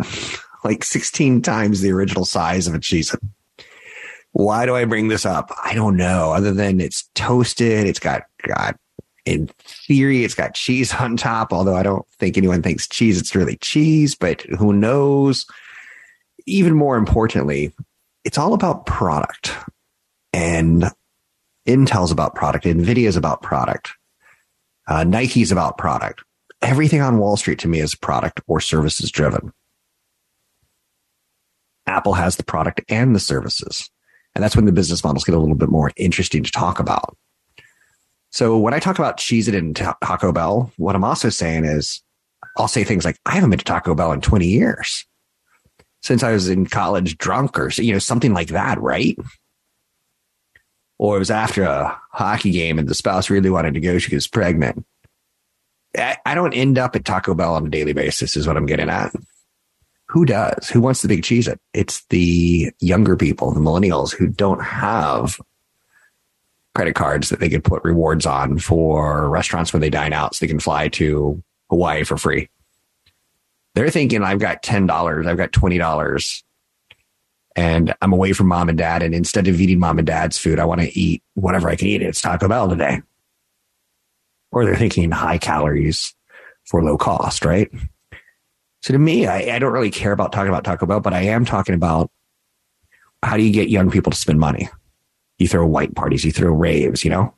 like 0.63 0.83
16 0.83 1.41
times 1.41 1.81
the 1.81 1.91
original 1.91 2.25
size 2.25 2.67
of 2.67 2.73
a 2.73 2.79
Cheez 2.79 3.13
It. 3.13 3.19
Why 4.33 4.65
do 4.65 4.75
I 4.75 4.85
bring 4.85 5.09
this 5.09 5.25
up? 5.25 5.51
I 5.63 5.75
don't 5.75 5.97
know. 5.97 6.31
Other 6.31 6.53
than 6.53 6.79
it's 6.79 7.09
toasted, 7.15 7.85
it's 7.85 7.99
got 7.99 8.23
got 8.47 8.77
in 9.25 9.47
theory, 9.59 10.23
it's 10.23 10.35
got 10.35 10.55
cheese 10.55 10.93
on 10.93 11.17
top, 11.17 11.53
although 11.53 11.75
I 11.75 11.83
don't 11.83 12.07
think 12.19 12.37
anyone 12.37 12.61
thinks 12.61 12.87
cheese, 12.87 13.19
it's 13.19 13.35
really 13.35 13.57
cheese, 13.57 14.15
but 14.15 14.41
who 14.41 14.73
knows? 14.73 15.45
Even 16.45 16.73
more 16.73 16.97
importantly, 16.97 17.71
it's 18.23 18.37
all 18.37 18.53
about 18.53 18.85
product. 18.85 19.53
And 20.33 20.85
Intel's 21.67 22.11
about 22.11 22.35
product, 22.35 22.65
Nvidia's 22.65 23.17
about 23.17 23.41
product, 23.41 23.93
uh, 24.87 25.03
Nike's 25.03 25.51
about 25.51 25.77
product. 25.77 26.23
Everything 26.61 27.01
on 27.01 27.17
Wall 27.17 27.37
Street 27.37 27.59
to 27.59 27.67
me 27.67 27.79
is 27.79 27.95
product 27.95 28.41
or 28.47 28.59
services 28.59 29.11
driven. 29.11 29.51
Apple 31.87 32.13
has 32.13 32.35
the 32.35 32.43
product 32.43 32.81
and 32.89 33.15
the 33.15 33.19
services. 33.19 33.89
And 34.33 34.43
that's 34.43 34.55
when 34.55 34.65
the 34.65 34.71
business 34.71 35.03
models 35.03 35.23
get 35.23 35.35
a 35.35 35.39
little 35.39 35.55
bit 35.55 35.69
more 35.69 35.91
interesting 35.97 36.43
to 36.43 36.51
talk 36.51 36.79
about. 36.79 37.17
So 38.31 38.57
when 38.57 38.73
I 38.73 38.79
talk 38.79 38.97
about 38.97 39.17
Cheez 39.17 39.47
It 39.47 39.55
and 39.55 39.75
Taco 39.75 40.31
Bell, 40.31 40.71
what 40.77 40.95
I'm 40.95 41.03
also 41.03 41.29
saying 41.29 41.65
is 41.65 42.01
I'll 42.57 42.69
say 42.69 42.83
things 42.83 43.05
like, 43.05 43.17
I 43.25 43.31
haven't 43.31 43.49
been 43.49 43.59
to 43.59 43.65
Taco 43.65 43.93
Bell 43.93 44.13
in 44.13 44.21
20 44.21 44.47
years 44.47 45.05
since 46.01 46.23
I 46.23 46.31
was 46.31 46.49
in 46.49 46.65
college 46.65 47.17
drunk 47.17 47.59
or, 47.59 47.69
you 47.75 47.93
know, 47.93 47.99
something 47.99 48.33
like 48.33 48.49
that, 48.49 48.81
right? 48.81 49.17
Or 50.97 51.17
it 51.17 51.19
was 51.19 51.31
after 51.31 51.63
a 51.63 51.99
hockey 52.11 52.51
game 52.51 52.79
and 52.79 52.87
the 52.87 52.95
spouse 52.95 53.29
really 53.29 53.49
wanted 53.49 53.73
to 53.73 53.79
go. 53.79 53.97
She 53.97 54.15
was 54.15 54.27
pregnant. 54.27 54.85
I 55.97 56.33
don't 56.33 56.53
end 56.53 56.77
up 56.77 56.95
at 56.95 57.03
Taco 57.03 57.33
Bell 57.33 57.55
on 57.55 57.67
a 57.67 57.69
daily 57.69 57.91
basis 57.91 58.37
is 58.37 58.47
what 58.47 58.55
I'm 58.55 58.65
getting 58.65 58.89
at. 58.89 59.13
Who 60.07 60.25
does? 60.25 60.69
Who 60.69 60.79
wants 60.79 61.01
the 61.01 61.09
big 61.09 61.23
Cheez 61.23 61.49
It? 61.49 61.59
It's 61.73 62.05
the 62.09 62.71
younger 62.79 63.17
people, 63.17 63.51
the 63.51 63.59
millennials 63.59 64.13
who 64.13 64.27
don't 64.27 64.63
have 64.63 65.39
credit 66.73 66.95
cards 66.95 67.29
that 67.29 67.39
they 67.39 67.49
could 67.49 67.63
put 67.63 67.83
rewards 67.83 68.25
on 68.25 68.57
for 68.57 69.29
restaurants 69.29 69.73
when 69.73 69.81
they 69.81 69.89
dine 69.89 70.13
out 70.13 70.35
so 70.35 70.43
they 70.45 70.49
can 70.49 70.59
fly 70.59 70.87
to 70.87 71.41
Hawaii 71.69 72.03
for 72.03 72.17
free. 72.17 72.49
They're 73.75 73.89
thinking, 73.89 74.23
I've 74.23 74.39
got 74.39 74.63
$10, 74.63 75.27
I've 75.27 75.37
got 75.37 75.51
$20, 75.51 76.43
and 77.55 77.93
I'm 78.01 78.13
away 78.13 78.33
from 78.33 78.47
mom 78.47 78.69
and 78.69 78.77
dad. 78.77 79.03
And 79.03 79.13
instead 79.13 79.47
of 79.47 79.59
eating 79.59 79.79
mom 79.79 79.97
and 79.97 80.07
dad's 80.07 80.37
food, 80.37 80.59
I 80.59 80.65
want 80.65 80.81
to 80.81 80.99
eat 80.99 81.23
whatever 81.35 81.69
I 81.69 81.75
can 81.75 81.87
eat. 81.87 82.01
It's 82.01 82.21
Taco 82.21 82.47
Bell 82.47 82.69
today. 82.69 83.01
Or 84.51 84.65
they're 84.65 84.75
thinking 84.75 85.11
high 85.11 85.37
calories 85.37 86.13
for 86.65 86.83
low 86.83 86.97
cost, 86.97 87.45
right? 87.45 87.69
So 88.81 88.93
to 88.93 88.99
me, 88.99 89.27
I, 89.27 89.55
I 89.55 89.59
don't 89.59 89.71
really 89.71 89.91
care 89.91 90.11
about 90.11 90.31
talking 90.31 90.49
about 90.49 90.63
Taco 90.63 90.85
Bell, 90.85 90.99
but 90.99 91.13
I 91.13 91.23
am 91.23 91.45
talking 91.45 91.75
about 91.75 92.09
how 93.23 93.37
do 93.37 93.43
you 93.43 93.53
get 93.53 93.69
young 93.69 93.91
people 93.91 94.11
to 94.11 94.17
spend 94.17 94.39
money? 94.39 94.69
You 95.41 95.47
throw 95.47 95.65
white 95.65 95.95
parties, 95.95 96.23
you 96.23 96.31
throw 96.31 96.51
raves, 96.53 97.03
you 97.03 97.09
know? 97.09 97.33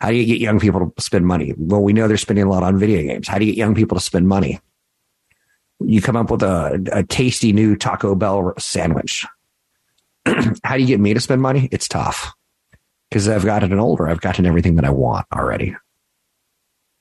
How 0.00 0.10
do 0.10 0.14
you 0.14 0.24
get 0.24 0.40
young 0.40 0.60
people 0.60 0.88
to 0.88 1.02
spend 1.02 1.26
money? 1.26 1.52
Well, 1.56 1.82
we 1.82 1.92
know 1.92 2.06
they're 2.06 2.16
spending 2.16 2.44
a 2.44 2.48
lot 2.48 2.62
on 2.62 2.78
video 2.78 3.02
games. 3.02 3.26
How 3.26 3.38
do 3.38 3.44
you 3.44 3.52
get 3.52 3.58
young 3.58 3.74
people 3.74 3.96
to 3.96 4.04
spend 4.04 4.28
money? 4.28 4.60
You 5.80 6.00
come 6.00 6.14
up 6.14 6.30
with 6.30 6.44
a, 6.44 6.80
a 6.92 7.02
tasty 7.02 7.52
new 7.52 7.74
Taco 7.74 8.14
Bell 8.14 8.54
sandwich. 8.56 9.26
how 10.62 10.76
do 10.76 10.80
you 10.80 10.86
get 10.86 11.00
me 11.00 11.12
to 11.12 11.20
spend 11.20 11.42
money? 11.42 11.68
It's 11.72 11.88
tough 11.88 12.32
because 13.10 13.28
I've 13.28 13.44
gotten 13.44 13.76
older. 13.80 14.08
I've 14.08 14.20
gotten 14.20 14.46
everything 14.46 14.76
that 14.76 14.84
I 14.84 14.90
want 14.90 15.26
already. 15.32 15.74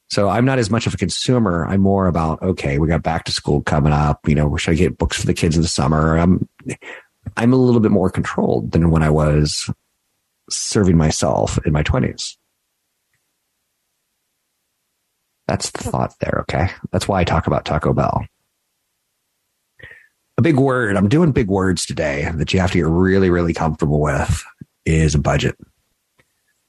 So 0.09 0.29
I'm 0.29 0.45
not 0.45 0.57
as 0.57 0.71
much 0.71 0.87
of 0.87 0.95
a 0.95 0.97
consumer. 0.97 1.67
I'm 1.67 1.81
more 1.81 2.07
about, 2.07 2.41
okay, 2.41 2.79
we 2.79 2.87
got 2.87 3.03
back 3.03 3.25
to 3.25 3.31
school 3.31 3.61
coming 3.61 3.93
up. 3.93 4.27
You 4.27 4.35
know, 4.35 4.57
should 4.57 4.71
I 4.71 4.75
get 4.75 4.97
books 4.97 5.19
for 5.19 5.27
the 5.27 5.33
kids 5.35 5.55
in 5.55 5.61
the 5.61 5.67
summer? 5.67 6.17
I'm, 6.17 6.47
I'm 7.37 7.53
a 7.53 7.57
little 7.57 7.81
bit 7.81 7.91
more 7.91 8.09
controlled 8.09 8.71
than 8.71 8.89
when 8.89 9.03
I 9.03 9.11
was 9.11 9.69
serving 10.55 10.97
myself 10.97 11.59
in 11.65 11.73
my 11.73 11.83
twenties. 11.83 12.37
That's 15.47 15.71
the 15.71 15.83
thought 15.83 16.13
there. 16.19 16.39
Okay. 16.41 16.69
That's 16.91 17.07
why 17.07 17.19
I 17.19 17.23
talk 17.23 17.47
about 17.47 17.65
Taco 17.65 17.93
Bell. 17.93 18.25
A 20.37 20.41
big 20.41 20.57
word. 20.57 20.95
I'm 20.95 21.09
doing 21.09 21.31
big 21.31 21.47
words 21.47 21.85
today 21.85 22.31
that 22.35 22.53
you 22.53 22.59
have 22.59 22.71
to 22.71 22.77
get 22.77 22.87
really, 22.87 23.29
really 23.29 23.53
comfortable 23.53 23.99
with 23.99 24.43
is 24.85 25.15
a 25.15 25.19
budget. 25.19 25.55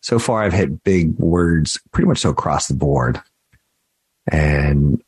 So 0.02 0.18
far, 0.18 0.42
I've 0.42 0.52
hit 0.52 0.82
big 0.84 1.16
words 1.18 1.80
pretty 1.92 2.08
much 2.08 2.18
so 2.18 2.30
across 2.30 2.68
the 2.68 2.74
board. 2.74 3.22
And 4.30 5.02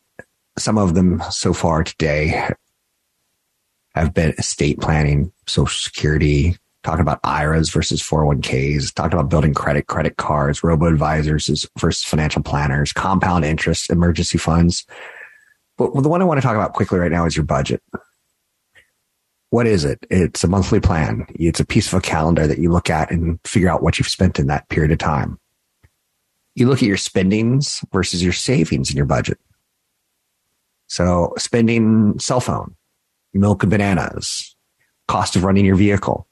some 0.58 0.78
of 0.78 0.94
them 0.94 1.22
so 1.30 1.52
far 1.52 1.84
today 1.84 2.48
have 3.94 4.14
been 4.14 4.32
estate 4.38 4.80
planning, 4.80 5.32
social 5.46 5.76
security, 5.76 6.56
talking 6.86 7.02
about 7.02 7.20
IRAs 7.24 7.68
versus 7.68 8.02
401ks, 8.02 8.94
talking 8.94 9.18
about 9.18 9.28
building 9.28 9.52
credit, 9.52 9.86
credit 9.86 10.16
cards, 10.16 10.64
robo 10.64 10.86
advisors 10.86 11.66
versus 11.78 12.02
financial 12.02 12.42
planners, 12.42 12.92
compound 12.92 13.44
interest, 13.44 13.90
emergency 13.90 14.38
funds. 14.38 14.86
But 15.76 15.92
the 15.94 16.08
one 16.08 16.22
I 16.22 16.24
want 16.24 16.38
to 16.38 16.42
talk 16.42 16.56
about 16.56 16.72
quickly 16.72 16.98
right 16.98 17.12
now 17.12 17.26
is 17.26 17.36
your 17.36 17.44
budget. 17.44 17.82
What 19.50 19.66
is 19.66 19.84
it? 19.84 20.06
It's 20.10 20.42
a 20.42 20.48
monthly 20.48 20.80
plan. 20.80 21.26
It's 21.34 21.60
a 21.60 21.66
piece 21.66 21.86
of 21.88 21.98
a 21.98 22.00
calendar 22.00 22.46
that 22.46 22.58
you 22.58 22.72
look 22.72 22.88
at 22.88 23.10
and 23.10 23.38
figure 23.44 23.68
out 23.68 23.82
what 23.82 23.98
you've 23.98 24.08
spent 24.08 24.38
in 24.38 24.46
that 24.46 24.68
period 24.68 24.92
of 24.92 24.98
time 24.98 25.38
you 26.56 26.66
look 26.66 26.78
at 26.78 26.88
your 26.88 26.96
spendings 26.96 27.84
versus 27.92 28.24
your 28.24 28.32
savings 28.32 28.90
in 28.90 28.96
your 28.96 29.06
budget. 29.06 29.38
So 30.88 31.34
spending 31.36 32.18
cell 32.18 32.40
phone, 32.40 32.74
milk 33.34 33.62
and 33.62 33.70
bananas, 33.70 34.56
cost 35.06 35.36
of 35.36 35.44
running 35.44 35.66
your 35.66 35.76
vehicle, 35.76 36.26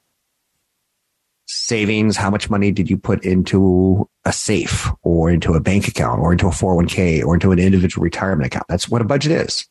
savings, 1.65 2.15
how 2.15 2.29
much 2.29 2.49
money 2.49 2.71
did 2.71 2.89
you 2.89 2.97
put 2.97 3.25
into 3.25 4.07
a 4.23 4.31
safe 4.31 4.87
or 5.01 5.31
into 5.31 5.53
a 5.53 5.59
bank 5.59 5.87
account 5.87 6.21
or 6.21 6.31
into 6.31 6.47
a 6.47 6.51
401k 6.51 7.23
or 7.23 7.33
into 7.33 7.51
an 7.51 7.59
individual 7.59 8.03
retirement 8.03 8.45
account? 8.45 8.65
That's 8.69 8.87
what 8.87 9.01
a 9.01 9.05
budget 9.05 9.31
is. 9.31 9.67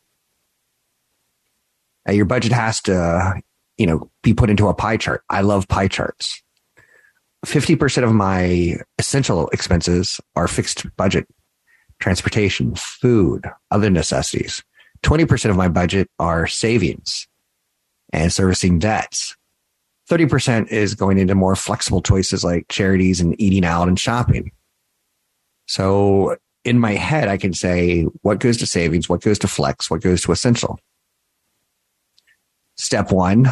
Now, 2.05 2.13
your 2.13 2.25
budget 2.25 2.51
has 2.51 2.81
to, 2.81 3.41
you 3.77 3.87
know, 3.87 4.11
be 4.23 4.33
put 4.33 4.49
into 4.49 4.67
a 4.67 4.73
pie 4.73 4.97
chart. 4.97 5.23
I 5.29 5.41
love 5.41 5.67
pie 5.67 5.87
charts. 5.87 6.41
50% 7.45 8.03
of 8.03 8.13
my 8.13 8.77
essential 8.97 9.47
expenses 9.49 10.19
are 10.35 10.47
fixed 10.47 10.85
budget, 10.97 11.27
transportation, 11.99 12.75
food, 12.75 13.45
other 13.71 13.89
necessities. 13.89 14.63
20% 15.03 15.49
of 15.49 15.55
my 15.55 15.69
budget 15.69 16.09
are 16.19 16.47
savings 16.47 17.27
and 18.11 18.33
servicing 18.33 18.79
debts. 18.79 19.35
30% 20.09 20.67
is 20.69 20.93
going 20.93 21.17
into 21.17 21.35
more 21.35 21.55
flexible 21.55 22.01
choices 22.01 22.43
like 22.43 22.67
charities 22.69 23.19
and 23.19 23.39
eating 23.41 23.65
out 23.65 23.87
and 23.87 23.99
shopping. 23.99 24.51
So 25.67 26.37
in 26.63 26.79
my 26.79 26.93
head, 26.93 27.27
I 27.27 27.37
can 27.37 27.53
say 27.53 28.03
what 28.21 28.39
goes 28.39 28.57
to 28.57 28.67
savings, 28.67 29.09
what 29.09 29.21
goes 29.21 29.39
to 29.39 29.47
flex, 29.47 29.89
what 29.89 30.01
goes 30.01 30.21
to 30.23 30.31
essential. 30.31 30.79
Step 32.75 33.11
one, 33.11 33.47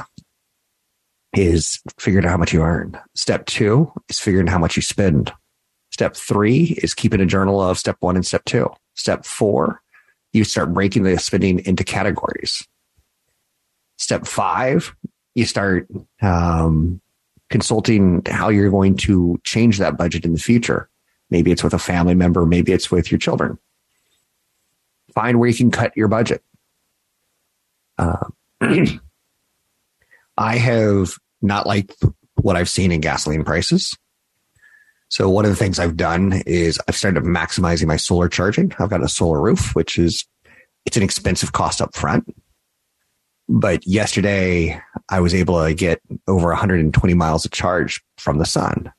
is 1.34 1.82
figuring 1.98 2.26
out 2.26 2.32
how 2.32 2.38
much 2.38 2.54
you 2.54 2.62
earn. 2.62 3.00
Step 3.16 3.46
two 3.46 3.92
is 4.10 4.20
figuring 4.20 4.48
out 4.48 4.52
how 4.52 4.60
much 4.60 4.76
you 4.76 4.82
spend. 4.82 5.32
Step 5.92 6.16
three 6.16 6.78
is 6.82 6.94
keeping 6.94 7.22
a 7.22 7.26
journal 7.26 7.62
of 7.62 7.78
step 7.78 7.98
one 8.00 8.16
and 8.16 8.26
step 8.26 8.44
two. 8.46 8.70
Step 8.96 9.26
four, 9.26 9.82
you 10.32 10.44
start 10.44 10.74
breaking 10.74 11.04
the 11.04 11.18
spending 11.18 11.60
into 11.66 11.84
categories. 11.84 12.68
Step 13.98 14.26
five, 14.26 14.96
you 15.36 15.46
start 15.46 15.88
um, 16.22 17.02
consulting 17.50 18.22
how 18.26 18.50
you're 18.50 18.70
going 18.70 18.96
to 18.98 19.40
change 19.44 19.78
that 19.80 19.98
budget 19.98 20.26
in 20.26 20.34
the 20.34 20.40
future. 20.40 20.90
Maybe 21.30 21.52
it's 21.52 21.64
with 21.64 21.74
a 21.74 21.80
family 21.80 22.16
member, 22.16 22.46
maybe 22.46 22.72
it's 22.72 22.92
with 22.92 23.12
your 23.12 23.20
children. 23.20 23.58
Find 25.14 25.40
where 25.40 25.50
you 25.50 25.56
can 25.56 25.72
cut 25.72 25.96
your 25.96 26.08
budget. 26.08 26.44
Uh, 27.98 28.26
I 30.38 30.58
have 30.58 31.14
not 31.42 31.68
liked 31.68 31.96
what 32.36 32.56
I've 32.56 32.70
seen 32.70 32.92
in 32.92 33.02
gasoline 33.02 33.44
prices. 33.44 33.96
So 35.10 35.30
one 35.30 35.46
of 35.46 35.52
the 35.52 35.56
things 35.56 35.78
I've 35.78 35.96
done 35.96 36.42
is 36.48 36.80
I've 36.88 36.96
started 36.96 37.24
maximizing 37.24 37.86
my 37.86 37.98
solar 37.98 38.28
charging. 38.28 38.74
I've 38.80 38.90
got 38.90 39.04
a 39.04 39.08
solar 39.08 39.40
roof, 39.40 39.76
which 39.76 40.00
is 40.00 40.26
it's 40.86 40.98
an 40.98 41.04
expensive 41.04 41.52
cost 41.52 41.82
up 41.82 41.94
front. 41.96 42.36
But 43.50 43.86
yesterday 43.86 44.82
I 45.10 45.20
was 45.20 45.34
able 45.34 45.64
to 45.64 45.74
get 45.74 46.02
over 46.28 46.48
120 46.48 47.14
miles 47.14 47.46
of 47.46 47.52
charge 47.52 48.02
from 48.18 48.38
the 48.38 48.46
sun. 48.46 48.92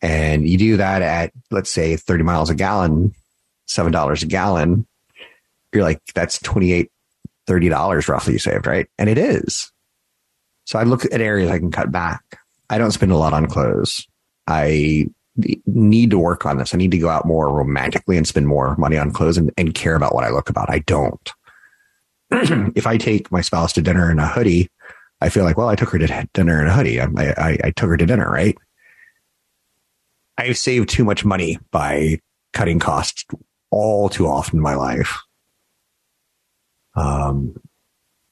And 0.00 0.48
you 0.48 0.58
do 0.58 0.76
that 0.78 1.02
at, 1.02 1.32
let's 1.50 1.70
say 1.70 1.96
30 1.96 2.24
miles 2.24 2.50
a 2.50 2.54
gallon, 2.54 3.14
$7 3.68 4.22
a 4.22 4.26
gallon. 4.26 4.86
You're 5.72 5.84
like, 5.84 6.00
that's 6.14 6.40
28, 6.40 6.90
$30 7.48 8.08
roughly 8.08 8.32
you 8.34 8.38
saved, 8.38 8.66
right? 8.66 8.88
And 8.98 9.08
it 9.08 9.18
is. 9.18 9.70
So 10.64 10.78
I 10.78 10.82
look 10.82 11.04
at 11.04 11.20
areas 11.20 11.50
I 11.50 11.58
can 11.58 11.70
cut 11.70 11.92
back. 11.92 12.22
I 12.68 12.78
don't 12.78 12.90
spend 12.90 13.12
a 13.12 13.16
lot 13.16 13.32
on 13.32 13.46
clothes. 13.46 14.06
I 14.46 15.06
need 15.66 16.10
to 16.10 16.18
work 16.18 16.44
on 16.46 16.58
this. 16.58 16.74
I 16.74 16.78
need 16.78 16.90
to 16.90 16.98
go 16.98 17.08
out 17.08 17.26
more 17.26 17.52
romantically 17.52 18.16
and 18.16 18.26
spend 18.26 18.48
more 18.48 18.76
money 18.76 18.98
on 18.98 19.12
clothes 19.12 19.38
and, 19.38 19.50
and 19.56 19.74
care 19.74 19.94
about 19.94 20.14
what 20.14 20.24
I 20.24 20.30
look 20.30 20.50
about. 20.50 20.70
I 20.70 20.80
don't. 20.80 21.32
if 22.74 22.86
I 22.86 22.96
take 22.96 23.30
my 23.30 23.40
spouse 23.40 23.72
to 23.74 23.82
dinner 23.82 24.10
in 24.10 24.18
a 24.18 24.26
hoodie, 24.26 24.68
I 25.20 25.28
feel 25.28 25.44
like, 25.44 25.56
well, 25.56 25.68
I 25.68 25.76
took 25.76 25.90
her 25.90 25.98
to 25.98 26.28
dinner 26.34 26.60
in 26.60 26.68
a 26.68 26.72
hoodie. 26.72 27.00
I, 27.00 27.06
I, 27.16 27.58
I 27.64 27.70
took 27.70 27.90
her 27.90 27.96
to 27.96 28.06
dinner, 28.06 28.30
right? 28.30 28.56
I've 30.38 30.58
saved 30.58 30.88
too 30.88 31.04
much 31.04 31.24
money 31.24 31.58
by 31.70 32.18
cutting 32.52 32.78
costs 32.78 33.24
all 33.70 34.08
too 34.08 34.26
often 34.26 34.58
in 34.58 34.62
my 34.62 34.74
life. 34.74 35.18
Um, 36.94 37.56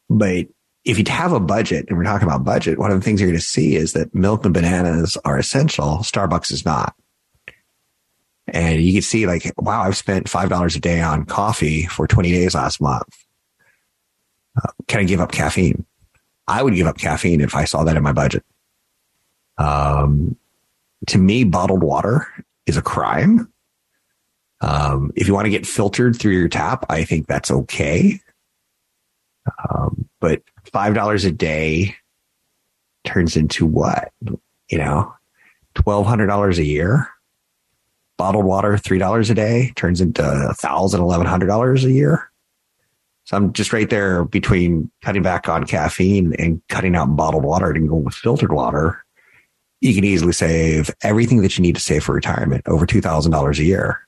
but 0.09 0.47
if 0.85 0.99
you 0.99 1.05
have 1.09 1.33
a 1.33 1.41
budget, 1.41 1.87
and 1.89 1.99
we're 1.99 2.05
talking 2.05 2.27
about 2.27 2.45
budget, 2.45 2.79
one 2.79 2.91
of 2.91 2.99
the 2.99 3.05
things 3.05 3.21
you're 3.21 3.31
going 3.31 3.39
to 3.39 3.45
see 3.45 3.77
is 3.77 3.93
that 3.93 4.15
milk 4.15 4.45
and 4.45 4.55
bananas 4.55 5.17
are 5.25 5.39
essential. 5.39 5.99
Starbucks 5.99 6.51
is 6.53 6.65
not. 6.65 6.95
And 8.49 8.81
you 8.81 8.93
can 8.93 9.03
see 9.03 9.27
like, 9.27 9.53
wow, 9.57 9.83
I've 9.83 9.97
spent 9.97 10.27
$5 10.27 10.77
a 10.77 10.81
day 10.81 11.01
on 11.01 11.25
coffee 11.25 11.87
for 11.87 12.09
20 12.09 12.33
days 12.33 12.55
last 12.55 12.81
month. 12.81 13.20
Can 14.89 15.01
I 15.01 15.05
give 15.05 15.21
up 15.21 15.33
caffeine? 15.33 15.85
I 16.49 16.63
would 16.63 16.75
give 16.75 16.87
up 16.87 16.99
caffeine 16.99 17.41
if 17.41 17.55
I 17.55 17.65
saw 17.65 17.85
that 17.85 17.97
in 17.97 18.03
my 18.03 18.13
budget. 18.13 18.45
Um, 19.59 20.37
to 21.07 21.19
me, 21.19 21.45
bottled 21.45 21.83
water 21.83 22.27
is 22.67 22.77
a 22.77 22.83
crime. 22.83 23.53
Um, 24.61 25.13
if 25.17 25.27
you 25.27 25.35
want 25.35 25.47
to 25.47 25.51
get 25.51 25.67
filtered 25.67 26.17
through 26.17 26.33
your 26.33 26.49
tap, 26.49 26.85
I 26.91 27.05
think 27.05 27.27
that's 27.27 27.51
okay. 27.51 28.21
Um, 29.71 30.09
but 30.21 30.43
five 30.73 30.95
dollars 30.95 31.25
a 31.25 31.33
day 31.33 31.97
turns 33.05 33.37
into 33.37 33.65
what? 33.65 34.13
You 34.69 34.79
know, 34.79 35.15
twelve 35.75 36.07
hundred 36.07 36.27
dollars 36.27 36.59
a 36.59 36.65
year. 36.65 37.09
Bottled 38.19 38.45
water, 38.45 38.77
three 38.77 38.99
dollars 38.99 39.31
a 39.31 39.35
day, 39.35 39.73
turns 39.77 40.01
into 40.01 40.23
a 40.23 40.53
thousand, 40.53 41.01
eleven 41.01 41.27
hundred 41.27 41.47
dollars 41.47 41.85
a 41.85 41.91
year. 41.91 42.30
So 43.31 43.37
I'm 43.37 43.53
just 43.53 43.73
right 43.73 43.89
there 43.89 44.25
between 44.25 44.91
cutting 45.03 45.23
back 45.23 45.49
on 45.49 45.63
caffeine 45.63 46.35
and 46.41 46.61
cutting 46.69 46.97
out 46.97 47.15
bottled 47.15 47.45
water 47.45 47.71
and 47.71 47.89
going 47.89 48.03
with 48.03 48.15
filtered 48.15 48.51
water. 48.51 49.05
You 49.81 49.95
can 49.95 50.03
easily 50.03 50.33
save 50.33 50.91
everything 51.05 51.41
that 51.43 51.57
you 51.57 51.63
need 51.63 51.77
to 51.77 51.81
save 51.81 52.03
for 52.03 52.13
retirement 52.13 52.67
over 52.67 52.87
two 52.87 53.01
thousand 53.01 53.31
dollars 53.31 53.61
a 53.61 53.65
year. 53.65 54.01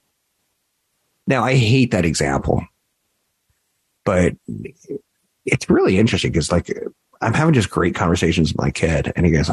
Now 1.29 1.45
I 1.45 1.55
hate 1.55 1.93
that 1.93 2.05
example, 2.05 2.67
but 4.05 4.33
it's 5.47 5.71
really 5.71 5.99
interesting 5.99 6.33
because 6.33 6.51
like 6.51 6.77
I'm 7.21 7.33
having 7.33 7.55
just 7.55 7.71
great 7.71 7.95
conversations 7.95 8.53
with 8.53 8.61
my 8.61 8.73
kid, 8.73 9.13
and 9.15 9.25
he 9.25 9.31
goes, 9.31 9.53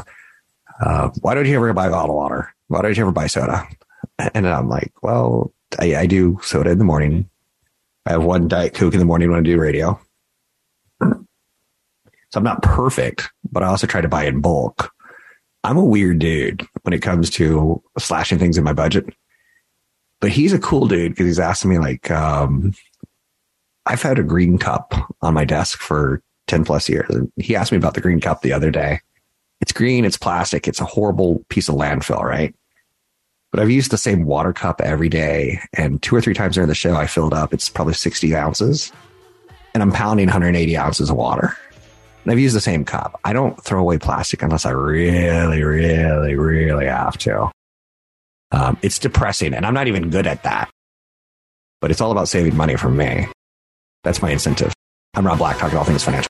uh, 0.83 1.09
"Why 1.21 1.35
don't 1.35 1.45
you 1.45 1.55
ever 1.55 1.71
buy 1.73 1.89
bottled 1.89 2.17
water? 2.17 2.55
Why 2.69 2.81
don't 2.81 2.97
you 2.97 3.03
ever 3.03 3.11
buy 3.11 3.27
soda?" 3.27 3.67
And 4.33 4.47
I'm 4.47 4.67
like, 4.67 4.93
"Well, 5.03 5.53
I, 5.77 5.95
I 5.95 6.05
do 6.07 6.39
soda 6.41 6.71
in 6.71 6.79
the 6.79 6.85
morning. 6.85 7.29
I 8.05 8.11
have 8.13 8.23
one 8.23 8.47
diet 8.47 8.73
coke 8.73 8.93
in 8.93 8.99
the 8.99 9.05
morning 9.05 9.29
when 9.29 9.39
I 9.39 9.43
do 9.43 9.59
radio, 9.59 9.99
So 11.01 11.25
I'm 12.35 12.43
not 12.43 12.61
perfect, 12.61 13.29
but 13.51 13.63
I 13.63 13.67
also 13.67 13.87
try 13.87 14.01
to 14.01 14.07
buy 14.07 14.25
in 14.25 14.41
bulk. 14.41 14.91
I'm 15.63 15.77
a 15.77 15.83
weird 15.83 16.19
dude 16.19 16.65
when 16.83 16.93
it 16.93 17.01
comes 17.01 17.29
to 17.31 17.81
slashing 17.97 18.39
things 18.39 18.57
in 18.57 18.63
my 18.63 18.73
budget. 18.73 19.05
But 20.21 20.31
he's 20.31 20.53
a 20.53 20.59
cool 20.59 20.87
dude 20.87 21.11
because 21.11 21.25
he's 21.25 21.39
asking 21.39 21.71
me 21.71 21.77
like, 21.77 22.09
um, 22.11 22.73
I've 23.85 24.01
had 24.01 24.19
a 24.19 24.23
green 24.23 24.57
cup 24.57 24.93
on 25.21 25.33
my 25.33 25.45
desk 25.45 25.79
for 25.79 26.21
10 26.47 26.65
plus 26.65 26.89
years. 26.89 27.09
And 27.09 27.31
he 27.37 27.55
asked 27.55 27.71
me 27.71 27.77
about 27.77 27.93
the 27.93 28.01
green 28.01 28.19
cup 28.19 28.41
the 28.41 28.53
other 28.53 28.71
day. 28.71 28.99
It's 29.61 29.71
green, 29.71 30.05
it's 30.05 30.17
plastic, 30.17 30.67
it's 30.67 30.79
a 30.79 30.85
horrible 30.85 31.43
piece 31.49 31.67
of 31.67 31.75
landfill, 31.75 32.21
right? 32.21 32.55
But 33.51 33.59
I've 33.59 33.71
used 33.71 33.91
the 33.91 33.97
same 33.97 34.25
water 34.25 34.53
cup 34.53 34.81
every 34.81 35.09
day. 35.09 35.59
And 35.73 36.01
two 36.01 36.15
or 36.15 36.21
three 36.21 36.33
times 36.33 36.55
during 36.55 36.67
the 36.67 36.75
show, 36.75 36.95
I 36.95 37.07
filled 37.07 37.33
up. 37.33 37.53
It's 37.53 37.69
probably 37.69 37.93
60 37.93 38.35
ounces. 38.35 38.91
And 39.73 39.81
I'm 39.81 39.91
pounding 39.91 40.27
180 40.27 40.77
ounces 40.77 41.09
of 41.09 41.15
water. 41.15 41.57
And 42.23 42.31
I've 42.31 42.39
used 42.39 42.55
the 42.55 42.61
same 42.61 42.85
cup. 42.85 43.19
I 43.23 43.33
don't 43.33 43.61
throw 43.63 43.79
away 43.79 43.97
plastic 43.97 44.43
unless 44.43 44.65
I 44.65 44.71
really, 44.71 45.63
really, 45.63 46.35
really 46.35 46.85
have 46.85 47.17
to. 47.19 47.51
Um, 48.51 48.77
it's 48.81 48.99
depressing, 48.99 49.53
and 49.53 49.65
I'm 49.65 49.73
not 49.73 49.87
even 49.87 50.09
good 50.09 50.27
at 50.27 50.43
that. 50.43 50.69
But 51.81 51.91
it's 51.91 52.01
all 52.01 52.11
about 52.11 52.27
saving 52.27 52.57
money 52.57 52.75
for 52.75 52.89
me. 52.89 53.27
That's 54.03 54.21
my 54.21 54.31
incentive. 54.31 54.73
I'm 55.15 55.25
Rob 55.25 55.37
Black, 55.37 55.57
talking 55.57 55.77
all 55.77 55.83
things 55.83 56.03
financial. 56.03 56.29